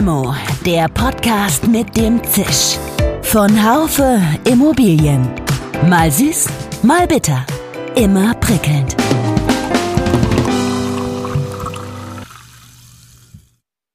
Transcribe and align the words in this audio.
Limo, 0.00 0.34
der 0.64 0.88
Podcast 0.88 1.68
mit 1.68 1.94
dem 1.94 2.24
Zisch. 2.24 2.78
Von 3.20 3.50
Haufe 3.62 4.18
Immobilien. 4.50 5.28
Mal 5.90 6.10
süß, 6.10 6.46
mal 6.82 7.06
bitter. 7.06 7.44
Immer 7.96 8.32
prickelnd. 8.36 8.96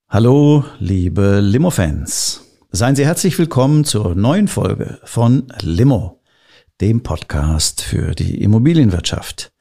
Hallo, 0.07 0.63
liebe 0.77 1.39
Limo-Fans. 1.39 2.43
Seien 2.69 2.95
Sie 2.95 3.03
herzlich 3.03 3.39
willkommen 3.39 3.83
zur 3.83 4.13
neuen 4.13 4.47
Folge 4.47 4.99
von 5.05 5.47
Limo, 5.61 6.21
dem 6.81 7.01
Podcast 7.01 7.81
für 7.81 8.13
die 8.13 8.43
Immobilienwirtschaft. 8.43 9.51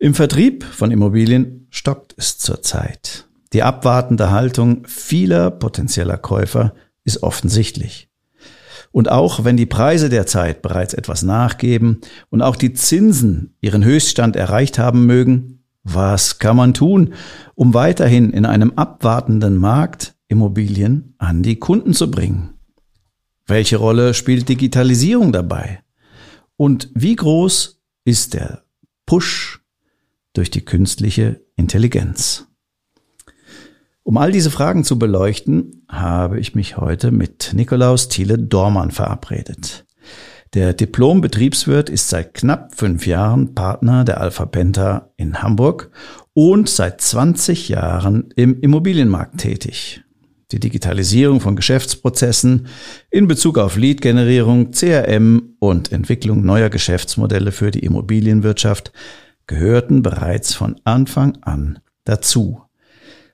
Im 0.00 0.14
Vertrieb 0.14 0.64
von 0.64 0.90
Immobilien 0.90 1.68
stockt 1.70 2.16
es 2.18 2.36
zurzeit. 2.36 3.25
Die 3.56 3.62
abwartende 3.62 4.32
Haltung 4.32 4.86
vieler 4.86 5.50
potenzieller 5.50 6.18
Käufer 6.18 6.74
ist 7.04 7.22
offensichtlich. 7.22 8.10
Und 8.92 9.10
auch 9.10 9.44
wenn 9.44 9.56
die 9.56 9.64
Preise 9.64 10.10
derzeit 10.10 10.60
bereits 10.60 10.92
etwas 10.92 11.22
nachgeben 11.22 12.02
und 12.28 12.42
auch 12.42 12.56
die 12.56 12.74
Zinsen 12.74 13.56
ihren 13.62 13.82
Höchststand 13.82 14.36
erreicht 14.36 14.78
haben 14.78 15.06
mögen, 15.06 15.64
was 15.82 16.38
kann 16.38 16.54
man 16.58 16.74
tun, 16.74 17.14
um 17.54 17.72
weiterhin 17.72 18.30
in 18.30 18.44
einem 18.44 18.74
abwartenden 18.76 19.56
Markt 19.56 20.16
Immobilien 20.28 21.14
an 21.16 21.42
die 21.42 21.56
Kunden 21.58 21.94
zu 21.94 22.10
bringen? 22.10 22.58
Welche 23.46 23.78
Rolle 23.78 24.12
spielt 24.12 24.50
Digitalisierung 24.50 25.32
dabei? 25.32 25.80
Und 26.58 26.90
wie 26.92 27.16
groß 27.16 27.80
ist 28.04 28.34
der 28.34 28.64
Push 29.06 29.62
durch 30.34 30.50
die 30.50 30.66
künstliche 30.66 31.40
Intelligenz? 31.56 32.46
Um 34.06 34.18
all 34.18 34.30
diese 34.30 34.52
Fragen 34.52 34.84
zu 34.84 35.00
beleuchten, 35.00 35.84
habe 35.88 36.38
ich 36.38 36.54
mich 36.54 36.76
heute 36.76 37.10
mit 37.10 37.50
Nikolaus 37.54 38.06
Thiele 38.06 38.38
Dormann 38.38 38.92
verabredet. 38.92 39.84
Der 40.54 40.74
Diplom-Betriebswirt 40.74 41.90
ist 41.90 42.08
seit 42.08 42.32
knapp 42.32 42.76
fünf 42.76 43.08
Jahren 43.08 43.56
Partner 43.56 44.04
der 44.04 44.20
Alpha 44.20 44.46
Penta 44.46 45.10
in 45.16 45.42
Hamburg 45.42 45.90
und 46.34 46.68
seit 46.68 47.00
20 47.00 47.68
Jahren 47.68 48.28
im 48.36 48.60
Immobilienmarkt 48.60 49.38
tätig. 49.38 50.04
Die 50.52 50.60
Digitalisierung 50.60 51.40
von 51.40 51.56
Geschäftsprozessen 51.56 52.68
in 53.10 53.26
Bezug 53.26 53.58
auf 53.58 53.76
Lead-Generierung, 53.76 54.70
CRM 54.70 55.56
und 55.58 55.90
Entwicklung 55.90 56.44
neuer 56.44 56.70
Geschäftsmodelle 56.70 57.50
für 57.50 57.72
die 57.72 57.84
Immobilienwirtschaft 57.84 58.92
gehörten 59.48 60.02
bereits 60.02 60.54
von 60.54 60.76
Anfang 60.84 61.38
an 61.42 61.80
dazu. 62.04 62.65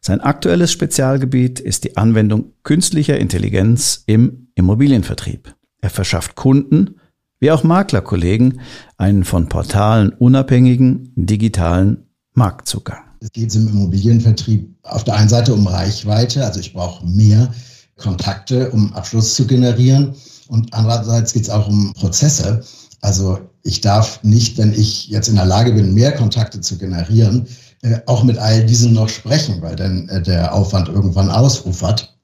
Sein 0.05 0.21
aktuelles 0.21 0.73
Spezialgebiet 0.73 1.61
ist 1.61 1.85
die 1.85 1.97
Anwendung 1.97 2.55
künstlicher 2.65 3.19
Intelligenz 3.19 4.03
im 4.07 4.49
Immobilienvertrieb. 4.57 5.55
Er 5.81 5.91
verschafft 5.91 6.35
Kunden 6.35 6.97
wie 7.39 7.53
auch 7.53 7.63
Maklerkollegen 7.63 8.61
einen 8.97 9.23
von 9.23 9.49
Portalen 9.49 10.11
unabhängigen 10.11 11.13
digitalen 11.15 12.09
Marktzugang. 12.35 13.05
Es 13.21 13.31
geht 13.31 13.55
im 13.55 13.69
Immobilienvertrieb 13.69 14.75
auf 14.83 15.05
der 15.05 15.15
einen 15.15 15.29
Seite 15.29 15.55
um 15.55 15.69
Reichweite, 15.69 16.45
also 16.45 16.59
ich 16.59 16.73
brauche 16.73 17.07
mehr 17.07 17.55
Kontakte, 17.97 18.71
um 18.71 18.93
Abschluss 18.95 19.37
zu 19.37 19.47
generieren. 19.47 20.17
Und 20.49 20.75
andererseits 20.75 21.33
geht 21.33 21.45
es 21.45 21.51
auch 21.51 21.69
um 21.69 21.93
Prozesse. 21.95 22.65
Also 23.01 23.39
ich 23.63 23.81
darf 23.81 24.21
nicht, 24.25 24.59
wenn 24.59 24.73
ich 24.73 25.07
jetzt 25.09 25.29
in 25.29 25.37
der 25.37 25.47
Lage 25.47 25.73
bin, 25.73 25.95
mehr 25.95 26.11
Kontakte 26.11 26.61
zu 26.61 26.77
generieren, 26.77 27.47
äh, 27.83 28.01
auch 28.07 28.23
mit 28.23 28.39
all 28.39 28.65
diesen 28.65 28.93
noch 28.93 29.09
sprechen, 29.09 29.61
weil 29.61 29.77
dann 29.77 30.09
äh, 30.09 30.23
der 30.23 30.55
Aufwand 30.55 30.89
irgendwann 30.89 31.29
ausufert. 31.29 32.17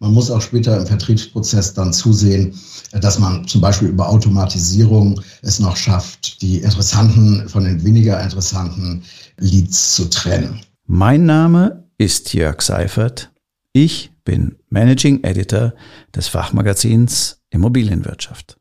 Man 0.00 0.12
muss 0.12 0.30
auch 0.30 0.42
später 0.42 0.76
im 0.76 0.86
Vertriebsprozess 0.86 1.72
dann 1.72 1.92
zusehen, 1.92 2.54
äh, 2.92 3.00
dass 3.00 3.18
man 3.18 3.48
zum 3.48 3.62
Beispiel 3.62 3.88
über 3.88 4.08
Automatisierung 4.08 5.20
es 5.40 5.58
noch 5.58 5.76
schafft, 5.76 6.42
die 6.42 6.58
interessanten 6.58 7.48
von 7.48 7.64
den 7.64 7.82
weniger 7.82 8.22
interessanten 8.22 9.02
Leads 9.38 9.96
zu 9.96 10.10
trennen. 10.10 10.60
Mein 10.86 11.24
Name 11.24 11.84
ist 11.96 12.34
Jörg 12.34 12.60
Seifert. 12.60 13.30
Ich 13.72 14.12
bin 14.24 14.56
Managing 14.68 15.24
Editor 15.24 15.72
des 16.14 16.28
Fachmagazins 16.28 17.40
Immobilienwirtschaft. 17.50 18.58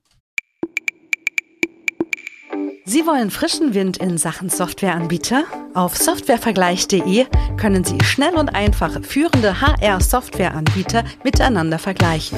Sie 2.87 3.07
wollen 3.07 3.31
frischen 3.31 3.73
Wind 3.73 3.97
in 3.97 4.19
Sachen 4.19 4.47
Softwareanbieter? 4.47 5.45
Auf 5.73 5.97
softwarevergleich.de 5.97 7.25
können 7.57 7.83
Sie 7.83 7.97
schnell 8.03 8.35
und 8.35 8.49
einfach 8.53 9.01
führende 9.01 9.59
HR-Softwareanbieter 9.59 11.03
miteinander 11.23 11.79
vergleichen. 11.79 12.37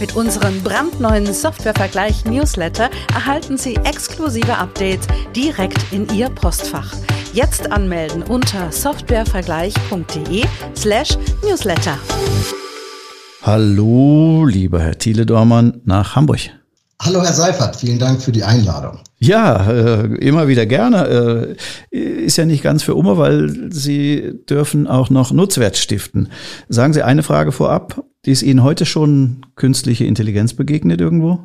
Mit 0.00 0.16
unserem 0.16 0.62
brandneuen 0.62 1.26
Softwarevergleich-Newsletter 1.26 2.88
erhalten 3.14 3.58
Sie 3.58 3.74
exklusive 3.76 4.56
Updates 4.56 5.06
direkt 5.36 5.84
in 5.92 6.08
Ihr 6.14 6.30
Postfach. 6.30 6.90
Jetzt 7.34 7.70
anmelden 7.70 8.22
unter 8.22 8.72
softwarevergleich.de 8.72 10.44
slash 10.74 11.18
newsletter. 11.42 11.98
Hallo, 13.42 14.46
lieber 14.46 14.80
Herr 14.80 14.96
Thiele 14.96 15.26
Dormann 15.26 15.82
nach 15.84 16.16
Hamburg. 16.16 16.40
Hallo 17.02 17.20
Herr 17.20 17.34
Seifert, 17.34 17.76
vielen 17.76 17.98
Dank 17.98 18.22
für 18.22 18.32
die 18.32 18.44
Einladung. 18.44 19.00
Ja, 19.22 19.70
äh, 19.70 20.16
immer 20.16 20.48
wieder 20.48 20.66
gerne. 20.66 21.56
Äh, 21.92 21.98
ist 21.98 22.38
ja 22.38 22.44
nicht 22.44 22.62
ganz 22.62 22.82
für 22.82 22.94
Umme, 22.94 23.18
weil 23.18 23.70
Sie 23.72 24.32
dürfen 24.50 24.86
auch 24.86 25.10
noch 25.10 25.30
Nutzwert 25.30 25.76
stiften. 25.76 26.28
Sagen 26.68 26.92
Sie 26.92 27.02
eine 27.02 27.22
Frage 27.22 27.52
vorab. 27.52 28.04
Ist 28.26 28.42
Ihnen 28.42 28.62
heute 28.62 28.84
schon 28.84 29.46
künstliche 29.54 30.04
Intelligenz 30.04 30.54
begegnet 30.54 31.00
irgendwo? 31.00 31.38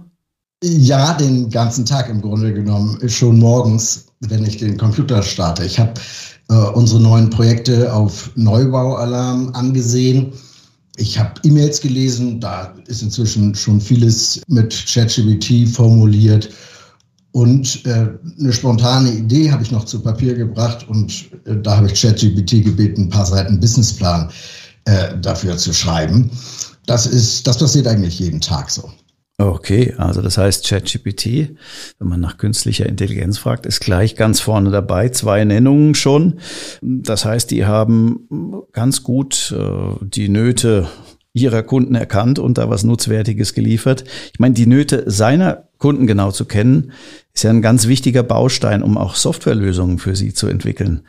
Ja, 0.63 1.13
den 1.13 1.51
ganzen 1.51 1.85
Tag 1.85 2.09
im 2.09 2.21
Grunde 2.21 2.51
genommen, 2.51 2.97
schon 3.09 3.37
morgens, 3.37 4.07
wenn 4.21 4.43
ich 4.43 4.57
den 4.57 4.77
Computer 4.77 5.21
starte. 5.21 5.63
Ich 5.63 5.79
habe 5.79 5.93
äh, 6.49 6.55
unsere 6.55 6.99
neuen 6.99 7.29
Projekte 7.29 7.93
auf 7.93 8.31
Neubaualarm 8.35 9.51
angesehen 9.53 10.33
ich 10.99 11.19
habe 11.19 11.39
E-Mails 11.43 11.79
gelesen, 11.79 12.39
da 12.39 12.73
ist 12.87 13.03
inzwischen 13.03 13.53
schon 13.53 13.79
vieles 13.79 14.41
mit 14.47 14.73
ChatGPT 14.91 15.69
formuliert. 15.69 16.49
Und 17.37 17.85
äh, 17.85 18.07
eine 18.39 18.51
spontane 18.51 19.11
Idee 19.11 19.51
habe 19.51 19.61
ich 19.61 19.69
noch 19.69 19.85
zu 19.85 20.01
Papier 20.01 20.33
gebracht 20.33 20.87
und 20.89 21.29
äh, 21.45 21.55
da 21.61 21.77
habe 21.77 21.85
ich 21.85 22.01
ChatGPT 22.01 22.65
gebeten, 22.65 23.03
ein 23.03 23.09
paar 23.09 23.27
Seiten 23.27 23.59
Businessplan 23.59 24.31
äh, 24.85 25.15
dafür 25.21 25.55
zu 25.55 25.71
schreiben. 25.71 26.31
Das 26.87 27.05
ist, 27.05 27.45
das 27.45 27.59
passiert 27.59 27.85
eigentlich 27.85 28.17
jeden 28.17 28.41
Tag 28.41 28.71
so. 28.71 28.89
Okay, 29.37 29.93
also 29.99 30.23
das 30.23 30.39
heißt 30.39 30.67
ChatGPT, 30.67 31.55
wenn 31.99 32.07
man 32.07 32.21
nach 32.21 32.39
künstlicher 32.39 32.87
Intelligenz 32.87 33.37
fragt, 33.37 33.67
ist 33.67 33.81
gleich 33.81 34.15
ganz 34.15 34.39
vorne 34.39 34.71
dabei, 34.71 35.09
zwei 35.09 35.45
Nennungen 35.45 35.93
schon. 35.93 36.39
Das 36.81 37.23
heißt, 37.23 37.51
die 37.51 37.67
haben 37.67 38.65
ganz 38.71 39.03
gut 39.03 39.55
äh, 39.55 40.03
die 40.03 40.29
Nöte 40.29 40.87
ihrer 41.33 41.61
Kunden 41.61 41.93
erkannt 41.93 42.39
und 42.39 42.57
da 42.57 42.67
was 42.71 42.83
Nutzwertiges 42.83 43.53
geliefert. 43.53 44.05
Ich 44.33 44.39
meine, 44.39 44.55
die 44.55 44.65
Nöte 44.65 45.03
seiner 45.05 45.66
Kunden 45.77 46.07
genau 46.07 46.31
zu 46.31 46.45
kennen, 46.45 46.91
ist 47.33 47.43
ja 47.43 47.49
ein 47.49 47.61
ganz 47.61 47.87
wichtiger 47.87 48.23
Baustein, 48.23 48.81
um 48.81 48.97
auch 48.97 49.15
Softwarelösungen 49.15 49.99
für 49.99 50.15
sie 50.15 50.33
zu 50.33 50.47
entwickeln. 50.47 51.01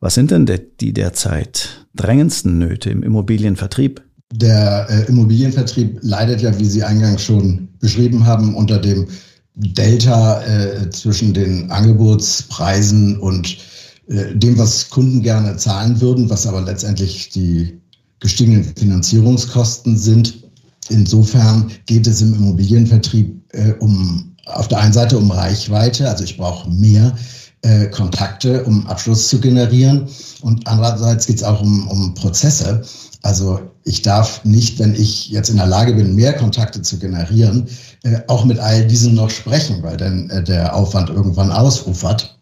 Was 0.00 0.14
sind 0.14 0.30
denn 0.30 0.46
die 0.80 0.92
derzeit 0.92 1.86
drängendsten 1.94 2.58
Nöte 2.58 2.90
im 2.90 3.02
Immobilienvertrieb? 3.02 4.02
Der 4.32 4.86
äh, 4.90 5.08
Immobilienvertrieb 5.08 5.98
leidet 6.02 6.42
ja, 6.42 6.58
wie 6.58 6.66
Sie 6.66 6.84
eingangs 6.84 7.22
schon 7.22 7.68
beschrieben 7.80 8.26
haben, 8.26 8.54
unter 8.54 8.78
dem 8.78 9.08
Delta 9.54 10.42
äh, 10.42 10.90
zwischen 10.90 11.32
den 11.32 11.70
Angebotspreisen 11.70 13.18
und 13.18 13.58
äh, 14.06 14.34
dem, 14.34 14.58
was 14.58 14.90
Kunden 14.90 15.22
gerne 15.22 15.56
zahlen 15.56 16.00
würden, 16.00 16.30
was 16.30 16.46
aber 16.46 16.60
letztendlich 16.60 17.30
die 17.30 17.80
gestiegenen 18.20 18.64
Finanzierungskosten 18.64 19.96
sind. 19.96 20.47
Insofern 20.88 21.70
geht 21.86 22.06
es 22.06 22.20
im 22.20 22.34
Immobilienvertrieb 22.34 23.42
äh, 23.52 23.72
um 23.80 24.34
auf 24.46 24.68
der 24.68 24.80
einen 24.80 24.92
Seite 24.92 25.18
um 25.18 25.30
Reichweite, 25.30 26.08
also 26.08 26.24
ich 26.24 26.36
brauche 26.36 26.70
mehr 26.70 27.14
äh, 27.62 27.86
Kontakte, 27.86 28.64
um 28.64 28.86
Abschluss 28.86 29.28
zu 29.28 29.40
generieren. 29.40 30.08
Und 30.40 30.66
andererseits 30.66 31.26
geht 31.26 31.36
es 31.36 31.42
auch 31.42 31.60
um, 31.60 31.88
um 31.88 32.14
Prozesse. 32.14 32.82
Also 33.22 33.60
ich 33.84 34.02
darf 34.02 34.44
nicht, 34.44 34.78
wenn 34.78 34.94
ich 34.94 35.28
jetzt 35.30 35.50
in 35.50 35.56
der 35.56 35.66
Lage 35.66 35.94
bin, 35.94 36.14
mehr 36.14 36.34
Kontakte 36.34 36.82
zu 36.82 36.98
generieren, 36.98 37.66
äh, 38.04 38.20
auch 38.28 38.44
mit 38.44 38.58
all 38.58 38.86
diesen 38.86 39.14
noch 39.14 39.30
sprechen, 39.30 39.82
weil 39.82 39.96
dann 39.96 40.30
äh, 40.30 40.42
der 40.42 40.74
Aufwand 40.74 41.10
irgendwann 41.10 41.50
ausufert. 41.50 42.38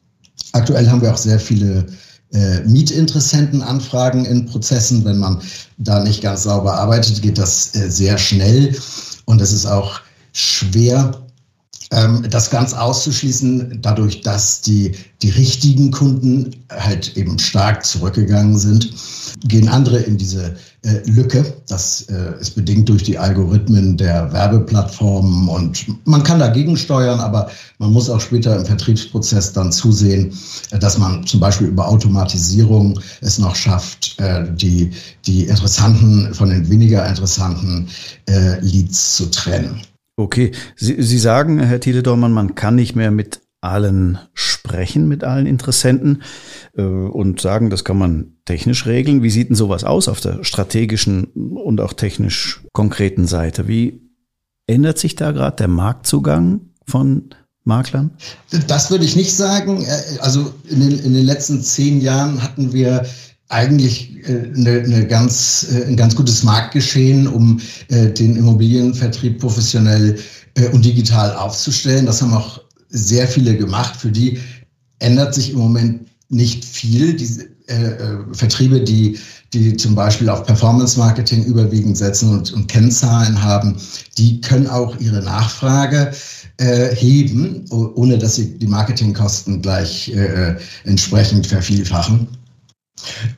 Aktuell 0.53 0.89
haben 0.89 1.01
wir 1.01 1.13
auch 1.13 1.19
sehr 1.19 1.41
viele 1.41 1.87
äh, 2.32 2.61
Mietinteressentenanfragen 2.62 4.25
in 4.25 4.46
Prozessen. 4.46 5.05
Wenn 5.05 5.19
man 5.19 5.40
da 5.78 6.02
nicht 6.02 6.23
ganz 6.23 6.44
sauber 6.44 6.75
arbeitet, 6.75 7.23
geht 7.23 7.38
das 7.38 7.75
äh, 7.75 7.90
sehr 7.90 8.19
schnell 8.19 8.76
und 9.26 9.40
es 9.40 9.52
ist 9.52 9.67
auch 9.67 10.00
schwer, 10.32 11.26
ähm, 11.93 12.26
das 12.28 12.50
ganz 12.50 12.75
auszuschließen, 12.75 13.78
dadurch, 13.81 14.23
dass 14.23 14.61
die, 14.61 14.93
die 15.23 15.31
richtigen 15.31 15.90
Kunden 15.93 16.64
halt 16.70 17.17
eben 17.17 17.38
stark 17.38 17.84
zurückgegangen 17.84 18.58
sind, 18.58 18.93
gehen 19.44 19.69
andere 19.69 19.99
in 19.99 20.17
diese 20.17 20.56
Lücke. 21.06 21.44
Das 21.69 22.03
äh, 22.03 22.41
ist 22.41 22.53
bedingt 22.53 22.88
durch 22.88 23.03
die 23.03 23.19
Algorithmen 23.19 23.97
der 23.97 24.33
Werbeplattformen 24.33 25.49
und 25.49 25.87
man 26.06 26.23
kann 26.23 26.38
dagegen 26.38 26.77
steuern, 26.77 27.21
aber 27.21 27.50
man 27.79 27.93
muss 27.93 28.09
auch 28.09 28.21
später 28.21 28.56
im 28.56 28.65
Vertriebsprozess 28.65 29.53
dann 29.53 29.73
zusehen, 29.73 30.33
äh, 30.71 30.79
dass 30.79 30.99
man 30.99 31.27
zum 31.27 31.41
Beispiel 31.41 31.69
über 31.69 31.88
Automatisierung 31.88 33.00
es 33.21 33.38
noch 33.38 33.56
schafft, 33.56 34.17
äh, 34.19 34.44
die, 34.53 34.91
die 35.27 35.44
interessanten 35.44 36.33
von 36.35 36.50
den 36.50 36.71
weniger 36.71 37.06
interessanten 37.09 37.88
äh, 38.29 38.61
Leads 38.61 39.17
zu 39.17 39.31
trennen. 39.31 39.83
Okay, 40.17 40.53
Sie, 40.77 41.03
Sie 41.03 41.19
sagen, 41.19 41.59
Herr 41.59 41.81
Thiele-Dormann, 41.81 42.33
man 42.33 42.55
kann 42.55 42.75
nicht 42.75 42.97
mehr 42.97 43.11
mit 43.11 43.41
allen 43.61 44.19
sprechen, 44.35 45.08
mit 45.08 45.25
allen 45.25 45.47
Interessenten 45.47 46.23
äh, 46.76 46.82
und 46.82 47.41
sagen, 47.41 47.70
das 47.70 47.85
kann 47.85 47.99
man 47.99 48.32
technisch 48.44 48.87
regeln. 48.87 49.23
Wie 49.23 49.31
sieht 49.31 49.49
denn 49.49 49.56
sowas 49.56 49.85
aus 49.85 50.08
auf 50.08 50.20
der 50.20 50.44
strategischen 50.44 51.25
und 51.35 51.81
auch 51.81 51.93
technisch 51.93 52.62
konkreten 52.73 53.26
Seite? 53.26 53.69
Wie 53.69 54.03
ändert 54.67 54.99
sich 54.99 55.14
da 55.14 55.32
gerade 55.32 55.56
der 55.56 55.69
Marktzugang 55.69 56.61
von 56.87 57.31
Maklern? 57.64 58.12
Das 58.69 58.91
würde 58.91 59.05
ich 59.05 59.17
nicht 59.17 59.35
sagen. 59.35 59.85
Äh, 59.85 60.19
also 60.20 60.52
in 60.69 60.81
den, 60.81 60.99
in 60.99 61.14
den 61.14 61.25
letzten 61.25 61.62
zehn 61.62 62.00
Jahren 62.00 62.43
hatten 62.43 62.73
wir 62.73 63.06
eigentlich 63.49 64.29
äh, 64.29 64.52
eine, 64.55 64.81
eine 64.81 65.06
ganz, 65.06 65.67
ein 65.87 65.97
ganz 65.97 66.14
gutes 66.14 66.43
Marktgeschehen, 66.43 67.26
um 67.29 67.61
den 67.88 68.37
Immobilienvertrieb 68.37 69.38
professionell 69.38 70.19
und 70.73 70.85
digital 70.85 71.37
aufzustellen. 71.37 72.06
Das 72.06 72.23
haben 72.23 72.32
auch 72.32 72.66
sehr 72.97 73.29
viele 73.29 73.57
gemacht. 73.57 73.97
Für 73.97 74.11
die 74.11 74.39
ändert 74.99 75.35
sich 75.35 75.53
im 75.53 75.59
Moment 75.59 76.09
nicht 76.29 76.65
viel. 76.65 77.15
Diese 77.15 77.45
äh, 77.67 78.19
Vertriebe, 78.33 78.81
die, 78.81 79.19
die 79.53 79.77
zum 79.77 79.95
Beispiel 79.95 80.29
auf 80.29 80.45
Performance 80.45 80.99
Marketing 80.99 81.45
überwiegend 81.45 81.97
setzen 81.97 82.31
und, 82.31 82.53
und 82.53 82.69
Kennzahlen 82.69 83.43
haben, 83.43 83.77
die 84.19 84.41
können 84.41 84.67
auch 84.67 84.99
ihre 85.01 85.23
Nachfrage 85.23 86.13
äh, 86.59 86.95
heben, 86.95 87.65
ohne 87.71 88.19
dass 88.19 88.37
sie 88.37 88.59
die 88.59 88.67
Marketingkosten 88.67 89.63
gleich 89.63 90.15
äh, 90.15 90.57
entsprechend 90.85 91.47
vervielfachen. 91.47 92.29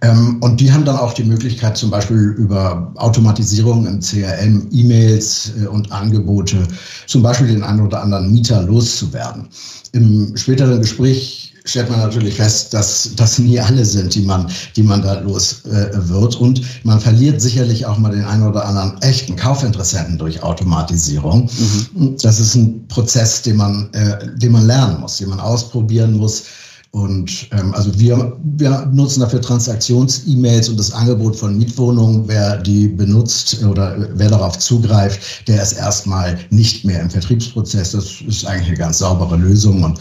Ähm, 0.01 0.39
und 0.41 0.61
die 0.61 0.73
haben 0.73 0.85
dann 0.85 0.97
auch 0.97 1.13
die 1.13 1.25
Möglichkeit, 1.25 1.77
zum 1.77 1.91
Beispiel 1.91 2.35
über 2.39 2.93
Automatisierung 2.97 3.87
im 3.87 4.01
CRM, 4.01 4.69
E-Mails 4.71 5.53
äh, 5.61 5.67
und 5.67 5.91
Angebote, 5.93 6.67
zum 7.07 7.23
Beispiel 7.23 7.49
den 7.49 7.63
einen 7.63 7.81
oder 7.81 8.03
anderen 8.03 8.33
Mieter 8.33 8.63
loszuwerden. 8.63 9.49
Im 9.93 10.37
späteren 10.37 10.81
Gespräch 10.81 11.55
stellt 11.65 11.91
man 11.91 12.01
natürlich 12.01 12.35
fest, 12.35 12.73
dass 12.73 13.11
das 13.17 13.39
nie 13.39 13.61
alle 13.61 13.85
sind, 13.85 14.15
die 14.15 14.23
man, 14.23 14.51
die 14.75 14.83
man 14.83 15.03
da 15.03 15.21
los 15.21 15.65
äh, 15.67 15.91
wird. 16.09 16.37
Und 16.37 16.63
man 16.85 16.99
verliert 17.01 17.43
sicherlich 17.43 17.85
auch 17.85 17.99
mal 17.99 18.13
den 18.13 18.25
einen 18.25 18.47
oder 18.47 18.65
anderen 18.65 19.01
echten 19.03 19.37
Kaufinteressenten 19.37 20.19
durch 20.19 20.43
Automatisierung. 20.43 21.51
Mhm. 21.95 22.17
Das 22.23 22.41
ist 22.41 22.55
ein 22.55 22.87
Prozess, 22.89 23.43
den 23.43 23.57
man, 23.57 23.93
äh, 23.93 24.39
den 24.39 24.53
man 24.53 24.67
lernen 24.67 25.01
muss, 25.01 25.19
den 25.19 25.29
man 25.29 25.41
ausprobieren 25.41 26.17
muss 26.17 26.45
und 26.91 27.49
ähm, 27.53 27.75
also 27.75 27.99
wir, 27.99 28.39
wir 28.43 28.87
nutzen 28.93 29.21
dafür 29.21 29.43
Transaktions-E-Mails 29.43 30.71
und 30.71 30.79
das 30.79 30.93
Angebot 30.93 31.37
von 31.37 31.59
Mietwohnungen. 31.59 32.27
Wer 32.27 32.57
die 32.57 32.89
benutzt 32.89 33.63
oder 33.65 34.09
wer 34.15 34.31
darauf 34.31 34.59
zugreift, 34.59 35.47
der 35.49 35.63
ist 35.63 35.73
erstmal 35.73 36.39
nicht 36.51 36.85
mehr 36.87 37.01
im 37.01 37.11
Vertriebsprozess. 37.11 37.93
Das 37.93 38.23
ist 38.23 38.47
eigentlich 38.47 38.69
eine 38.69 38.79
ganz 38.79 38.99
saubere 38.99 39.37
Lösung 39.37 39.85
und 39.85 39.99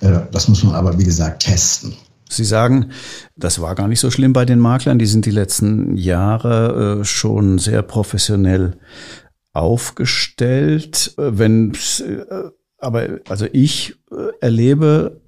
äh, 0.00 0.20
das 0.32 0.48
muss 0.48 0.64
man 0.64 0.74
aber, 0.74 0.98
wie 0.98 1.04
gesagt, 1.04 1.42
testen. 1.42 1.92
Sie 2.30 2.44
sagen, 2.44 2.90
das 3.36 3.60
war 3.60 3.74
gar 3.74 3.88
nicht 3.88 4.00
so 4.00 4.10
schlimm 4.10 4.32
bei 4.32 4.44
den 4.44 4.60
Maklern. 4.60 4.98
Die 4.98 5.06
sind 5.06 5.26
die 5.26 5.32
letzten 5.32 5.96
Jahre 5.96 7.00
äh, 7.00 7.04
schon 7.04 7.58
sehr 7.58 7.82
professionell 7.82 8.78
aufgestellt. 9.52 11.12
Äh, 11.18 11.38
wenn, 11.38 11.72
äh, 11.72 12.50
aber 12.78 13.20
also 13.28 13.46
ich 13.52 13.96
äh, 14.10 14.28
erlebe 14.40 15.19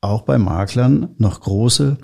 auch 0.00 0.22
bei 0.22 0.38
Maklern 0.38 1.10
noch 1.18 1.40
große 1.40 1.98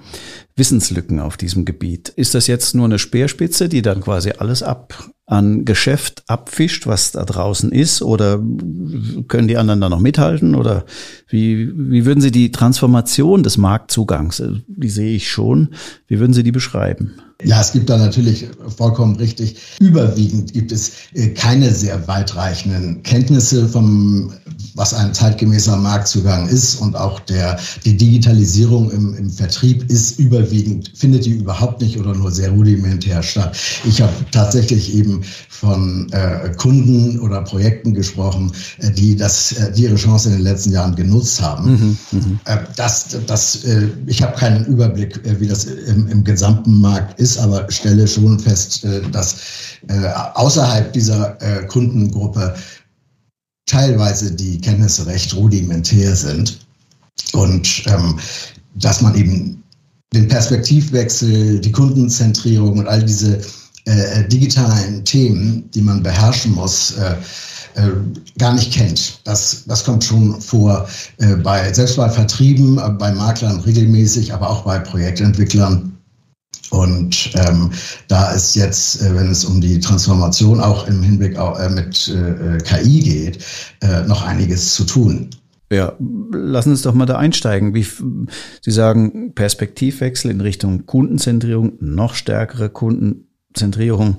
Wissenslücken 0.55 1.21
auf 1.21 1.37
diesem 1.37 1.65
Gebiet. 1.65 2.11
Ist 2.11 2.35
das 2.35 2.47
jetzt 2.47 2.75
nur 2.75 2.85
eine 2.85 2.99
Speerspitze, 2.99 3.69
die 3.69 3.83
dann 3.83 4.03
quasi 4.03 4.33
alles 4.39 4.63
ab 4.63 5.11
an 5.27 5.65
Geschäft 5.65 6.23
abfischt, 6.29 6.87
was 6.87 7.11
da 7.11 7.25
draußen 7.25 7.73
ist? 7.73 8.01
Oder 8.01 8.41
können 9.29 9.49
die 9.49 9.57
anderen 9.57 9.81
da 9.81 9.89
noch 9.89 9.99
mithalten? 9.99 10.55
Oder 10.55 10.85
wie, 11.29 11.73
wie 11.75 12.05
würden 12.05 12.21
Sie 12.21 12.31
die 12.31 12.53
Transformation 12.53 13.43
des 13.43 13.57
Marktzugangs, 13.57 14.41
äh, 14.41 14.53
die 14.69 14.89
sehe 14.89 15.17
ich 15.17 15.29
schon, 15.29 15.75
wie 16.07 16.21
würden 16.21 16.33
Sie 16.33 16.45
die 16.45 16.53
beschreiben? 16.53 17.15
Ja, 17.43 17.61
es 17.61 17.73
gibt 17.73 17.91
da 17.91 17.99
natürlich 17.99 18.47
vollkommen 18.77 19.17
richtig. 19.17 19.57
Überwiegend 19.81 20.53
gibt 20.53 20.73
es 20.73 20.93
äh, 21.13 21.29
keine 21.31 21.73
sehr 21.73 22.07
weitreichenden 22.07 23.03
Kenntnisse 23.03 23.69
vom, 23.69 24.33
was 24.77 24.95
ein 24.95 25.13
zeitgemäßer 25.13 25.77
Marktzugang 25.77 26.49
ist 26.49 26.77
und 26.77 26.97
auch 26.97 27.21
der, 27.21 27.59
die 27.85 27.97
Digitalisierung 27.97 28.91
im, 28.91 29.15
im 29.17 29.31
Vertrieb 29.31 29.91
ist 29.91 30.19
überwiegend, 30.19 30.93
findet 30.95 31.27
die 31.27 31.33
überhaupt 31.33 31.81
nicht 31.81 31.99
oder 31.99 32.15
nur 32.15 32.31
sehr 32.31 32.51
rudimentär 32.51 33.23
statt. 33.23 33.57
Ich 33.85 34.01
habe 34.01 34.13
tatsächlich 34.31 34.95
eben 34.95 35.23
von 35.49 36.11
äh, 36.13 36.51
Kunden 36.57 37.21
oder 37.21 37.43
Projekten 37.43 37.95
gesprochen, 37.95 38.53
äh, 38.79 38.91
die 38.91 39.17
das, 39.17 39.53
äh, 39.53 39.73
die 39.73 39.85
ihre 39.85 39.97
Chance 39.97 40.29
in 40.29 40.37
den 40.37 40.45
letzten 40.45 40.73
Jahren 40.73 40.95
genutzt 40.95 41.41
haben. 41.41 41.73
Mhm, 41.73 41.99
mh. 42.13 42.41
Äh, 42.45 42.59
das, 42.77 43.17
das, 43.27 43.65
äh, 43.65 43.89
ich 44.07 44.23
habe 44.23 44.37
keinen 44.39 44.65
Überblick, 44.67 45.25
äh, 45.27 45.41
wie 45.41 45.47
das 45.47 45.65
im, 45.65 46.09
im 46.09 46.25
gesamten 46.25 46.81
Markt 46.81 47.19
ist 47.21 47.27
ist, 47.27 47.39
aber 47.39 47.67
stelle 47.71 48.07
schon 48.07 48.39
fest, 48.39 48.85
äh, 48.85 49.03
dass 49.11 49.37
äh, 49.89 50.09
außerhalb 50.35 50.93
dieser 50.93 51.37
äh, 51.41 51.67
Kundengruppe 51.67 52.55
teilweise 53.67 54.33
die 54.33 54.61
Kenntnisse 54.61 55.07
recht 55.07 55.35
rudimentär 55.35 56.15
sind 56.15 56.59
und 57.33 57.85
ähm, 57.87 58.19
dass 58.75 59.01
man 59.03 59.15
eben 59.17 59.63
den 60.15 60.29
Perspektivwechsel, 60.29 61.61
die 61.61 61.73
Kundenzentrierung 61.73 62.79
und 62.79 62.87
all 62.87 63.05
diese 63.05 63.41
äh, 63.85 64.27
digitalen 64.29 65.05
Themen, 65.05 65.69
die 65.73 65.81
man 65.81 66.03
beherrschen 66.03 66.55
muss, 66.55 66.93
äh, 66.93 67.17
äh, 67.75 67.91
gar 68.39 68.55
nicht 68.55 68.73
kennt. 68.73 69.21
Das, 69.25 69.65
das 69.67 69.85
kommt 69.85 70.05
schon 70.05 70.41
vor 70.41 70.89
äh, 71.19 71.37
bei 71.37 71.73
selbst 71.73 71.97
bei 71.97 72.09
Vertrieben, 72.09 72.77
bei 72.99 73.13
Maklern 73.13 73.61
regelmäßig, 73.61 74.33
aber 74.33 74.49
auch 74.49 74.63
bei 74.63 74.79
Projektentwicklern. 74.79 75.96
Und 76.71 77.31
ähm, 77.35 77.71
da 78.09 78.33
ist 78.33 78.55
jetzt, 78.57 79.03
äh, 79.03 79.15
wenn 79.15 79.31
es 79.31 79.45
um 79.45 79.61
die 79.61 79.81
Transformation 79.81 80.61
auch 80.61 80.87
im 80.89 81.03
Hinblick 81.03 81.39
auf, 81.39 81.59
äh, 81.59 81.69
mit 81.69 82.09
äh, 82.09 82.59
KI 82.59 83.01
geht, 83.01 83.45
äh, 83.83 84.03
noch 84.07 84.23
einiges 84.23 84.75
zu 84.75 84.85
tun. 84.85 85.31
Ja, 85.71 85.95
lassen 86.33 86.69
Sie 86.69 86.73
uns 86.73 86.83
doch 86.83 86.95
mal 86.95 87.07
da 87.07 87.17
einsteigen. 87.17 87.75
Wie, 87.75 87.87
Sie 88.61 88.71
sagen 88.71 89.33
Perspektivwechsel 89.35 90.31
in 90.31 90.41
Richtung 90.41 90.87
Kundenzentrierung, 90.87 91.73
noch 91.81 92.15
stärkere 92.15 92.69
Kundenzentrierung. 92.69 94.19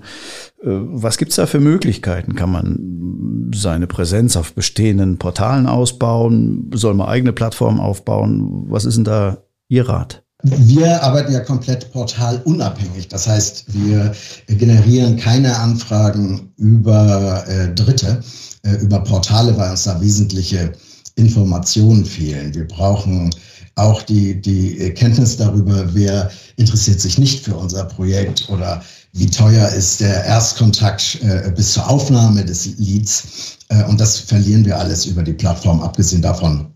Äh, 0.62 0.68
was 0.68 1.18
gibt's 1.18 1.36
da 1.36 1.46
für 1.46 1.62
Möglichkeiten? 1.62 2.36
Kann 2.36 2.52
man 2.52 3.52
seine 3.56 3.88
Präsenz 3.88 4.36
auf 4.36 4.54
bestehenden 4.54 5.18
Portalen 5.20 5.68
ausbauen? 5.68 6.70
Soll 6.74 6.94
man 6.94 7.08
eigene 7.08 7.32
Plattformen 7.32 7.80
aufbauen? 7.80 8.66
Was 8.70 8.84
ist 8.84 8.98
denn 8.98 9.06
da 9.06 9.44
Ihr 9.70 9.88
Rat? 9.88 10.27
Wir 10.50 11.04
arbeiten 11.04 11.34
ja 11.34 11.40
komplett 11.42 11.92
portalunabhängig. 11.92 13.08
Das 13.10 13.28
heißt, 13.28 13.66
wir 13.68 14.14
generieren 14.48 15.18
keine 15.18 15.56
Anfragen 15.58 16.54
über 16.58 17.46
äh, 17.48 17.74
Dritte, 17.74 18.22
äh, 18.64 18.76
über 18.76 19.00
Portale, 19.04 19.58
weil 19.58 19.72
uns 19.72 19.84
da 19.84 20.00
wesentliche 20.00 20.72
Informationen 21.16 22.06
fehlen. 22.06 22.54
Wir 22.54 22.68
brauchen 22.68 23.32
auch 23.76 24.02
die, 24.04 24.40
die 24.40 24.92
Kenntnis 24.94 25.38
darüber, 25.38 25.94
wer 25.94 26.32
interessiert 26.56 27.02
sich 27.02 27.18
nicht 27.18 27.44
für 27.44 27.56
unser 27.56 27.86
Projekt 27.86 28.50
oder 28.50 28.82
wie 29.14 29.30
teuer 29.30 29.68
ist 29.70 30.00
der 30.00 30.24
Erstkontakt 30.26 31.20
äh, 31.22 31.52
bis 31.56 31.74
zur 31.74 31.90
Aufnahme 31.90 32.46
des 32.46 32.78
Leads. 32.78 33.58
Äh, 33.70 33.84
und 33.86 34.00
das 34.00 34.20
verlieren 34.20 34.66
wir 34.66 34.80
alles 34.80 35.06
über 35.06 35.24
die 35.24 35.34
Plattform. 35.34 35.82
Abgesehen 35.82 36.22
davon 36.22 36.68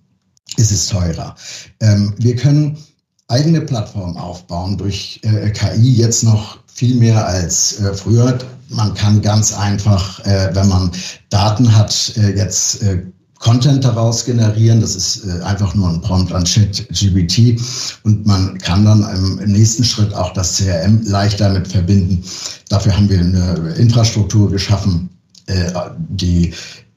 ist 0.58 0.72
es 0.72 0.88
teurer. 0.88 1.36
Ähm, 1.80 2.14
wir 2.18 2.36
können 2.36 2.78
eigene 3.32 3.62
Plattform 3.62 4.18
aufbauen 4.18 4.78
durch 4.78 5.20
äh, 5.24 5.50
KI 5.50 5.94
jetzt 5.94 6.24
noch 6.24 6.60
viel 6.68 6.96
mehr 6.96 7.26
als 7.26 7.80
äh, 7.80 7.94
früher. 7.94 8.38
Man 8.70 8.94
kann 8.94 9.22
ganz 9.22 9.54
einfach, 9.54 10.20
äh, 10.26 10.50
wenn 10.54 10.68
man 10.68 10.92
Daten 11.30 11.76
hat, 11.76 12.14
äh, 12.18 12.36
jetzt 12.36 12.84
äh, 12.84 13.04
Content 13.40 13.84
daraus 13.84 14.26
generieren. 14.26 14.82
Das 14.82 14.96
ist 14.96 15.26
äh, 15.26 15.42
einfach 15.44 15.74
nur 15.74 15.90
ein 15.90 16.02
Prompt 16.02 16.32
an 16.34 16.44
ChatGPT 16.44 17.60
und 18.04 18.26
man 18.26 18.58
kann 18.60 18.86
dann 18.86 19.02
im, 19.16 19.40
im, 19.40 19.52
nächsten 19.52 19.84
Schritt 19.84 20.14
auch 20.14 20.34
das 20.34 20.58
CRM 20.58 21.02
leicht 21.06 21.40
damit 21.40 21.68
verbinden. 21.68 22.24
Dafür 22.70 22.96
haben 22.96 23.10
wir 23.10 23.20
eine 23.20 23.74
Infrastruktur 23.78 24.50
geschaffen, 24.50 25.10
die 26.10 26.54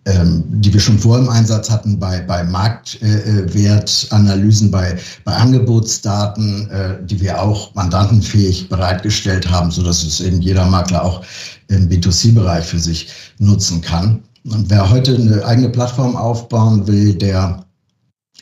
ähm, 0.07 0.45
die 0.49 0.73
wir 0.73 0.81
schon 0.81 0.99
vor 0.99 1.19
im 1.19 1.31
Einsatz 1.31 1.71
hatten 1.71 1.99
bei, 1.99 2.21
bei 2.21 2.45
Marktwertanalysen, 2.45 4.69
äh, 4.69 4.71
bei, 4.71 4.99
bei 5.25 5.33
Angebotsdaten, 5.33 6.71
äh, 6.71 6.99
die 7.05 7.21
wir 7.21 7.41
auch 7.41 7.75
mandantenfähig 7.75 8.69
bereitgestellt 8.69 9.51
haben, 9.51 9.71
so 9.71 9.83
dass 9.83 10.03
es 10.03 10.21
eben 10.21 10.43
jeder 10.43 10.67
Makler 10.67 11.03
auch 11.05 11.25
im 11.69 11.89
B2C-Bereich 11.89 12.67
für 12.67 12.79
sich 12.79 13.09
nutzen 13.39 13.81
kann. 13.81 14.23
Und 14.45 14.69
wer 14.69 14.91
heute 14.91 15.15
eine 15.15 15.43
eigene 15.45 15.71
Plattform 15.71 16.17
aufbauen 16.17 16.87
will, 16.87 17.15
der 17.15 17.65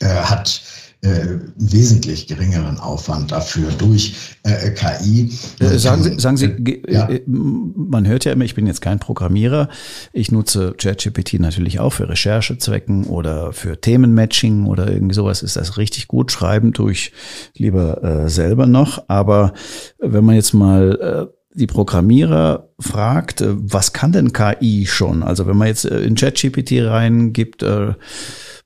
äh, 0.01 0.07
hat 0.07 0.63
äh, 1.03 1.41
wesentlich 1.57 2.29
geringeren 2.29 2.79
Aufwand 2.79 3.33
dafür 3.33 3.71
durch 3.77 4.37
äh, 4.45 4.71
KI. 4.71 5.33
Äh, 5.59 5.77
sagen 5.79 6.03
Sie, 6.03 6.19
sagen 6.21 6.37
Sie 6.37 6.83
ja. 6.89 7.09
Äh, 7.09 7.23
man 7.27 8.07
hört 8.07 8.25
ja 8.25 8.33
immer, 8.33 8.45
ich 8.45 8.55
bin 8.55 8.69
jetzt 8.69 8.81
kein 8.81 9.01
Programmierer. 9.01 9.69
Ich 10.13 10.31
nutze 10.31 10.75
ChatGPT 10.79 11.41
natürlich 11.41 11.81
auch 11.81 11.93
für 11.93 12.09
Recherchezwecken 12.09 13.05
oder 13.07 13.53
für 13.53 13.81
Themenmatching 13.81 14.67
oder 14.67 14.93
irgendwie 14.93 15.15
sowas. 15.15 15.43
Ist 15.43 15.57
das 15.57 15.77
richtig 15.77 16.07
gut? 16.07 16.31
Schreiben 16.31 16.73
tue 16.73 16.93
ich 16.93 17.13
lieber 17.57 18.03
äh, 18.05 18.29
selber 18.29 18.69
noch. 18.69 19.05
Aber 19.09 19.55
wenn 19.99 20.25
man 20.25 20.37
jetzt 20.37 20.55
mal 20.55 21.29
äh, 21.33 21.59
die 21.59 21.67
Programmierer 21.67 22.69
fragt, 22.79 23.41
äh, 23.41 23.49
was 23.57 23.93
kann 23.93 24.13
denn 24.13 24.33
KI 24.33 24.87
schon? 24.87 25.25
Also 25.25 25.49
wenn 25.49 25.57
man 25.57 25.67
jetzt 25.67 25.85
in 25.85 26.15
ChatGPT 26.15 26.83
reingibt, 26.83 27.65
äh, 27.65 27.95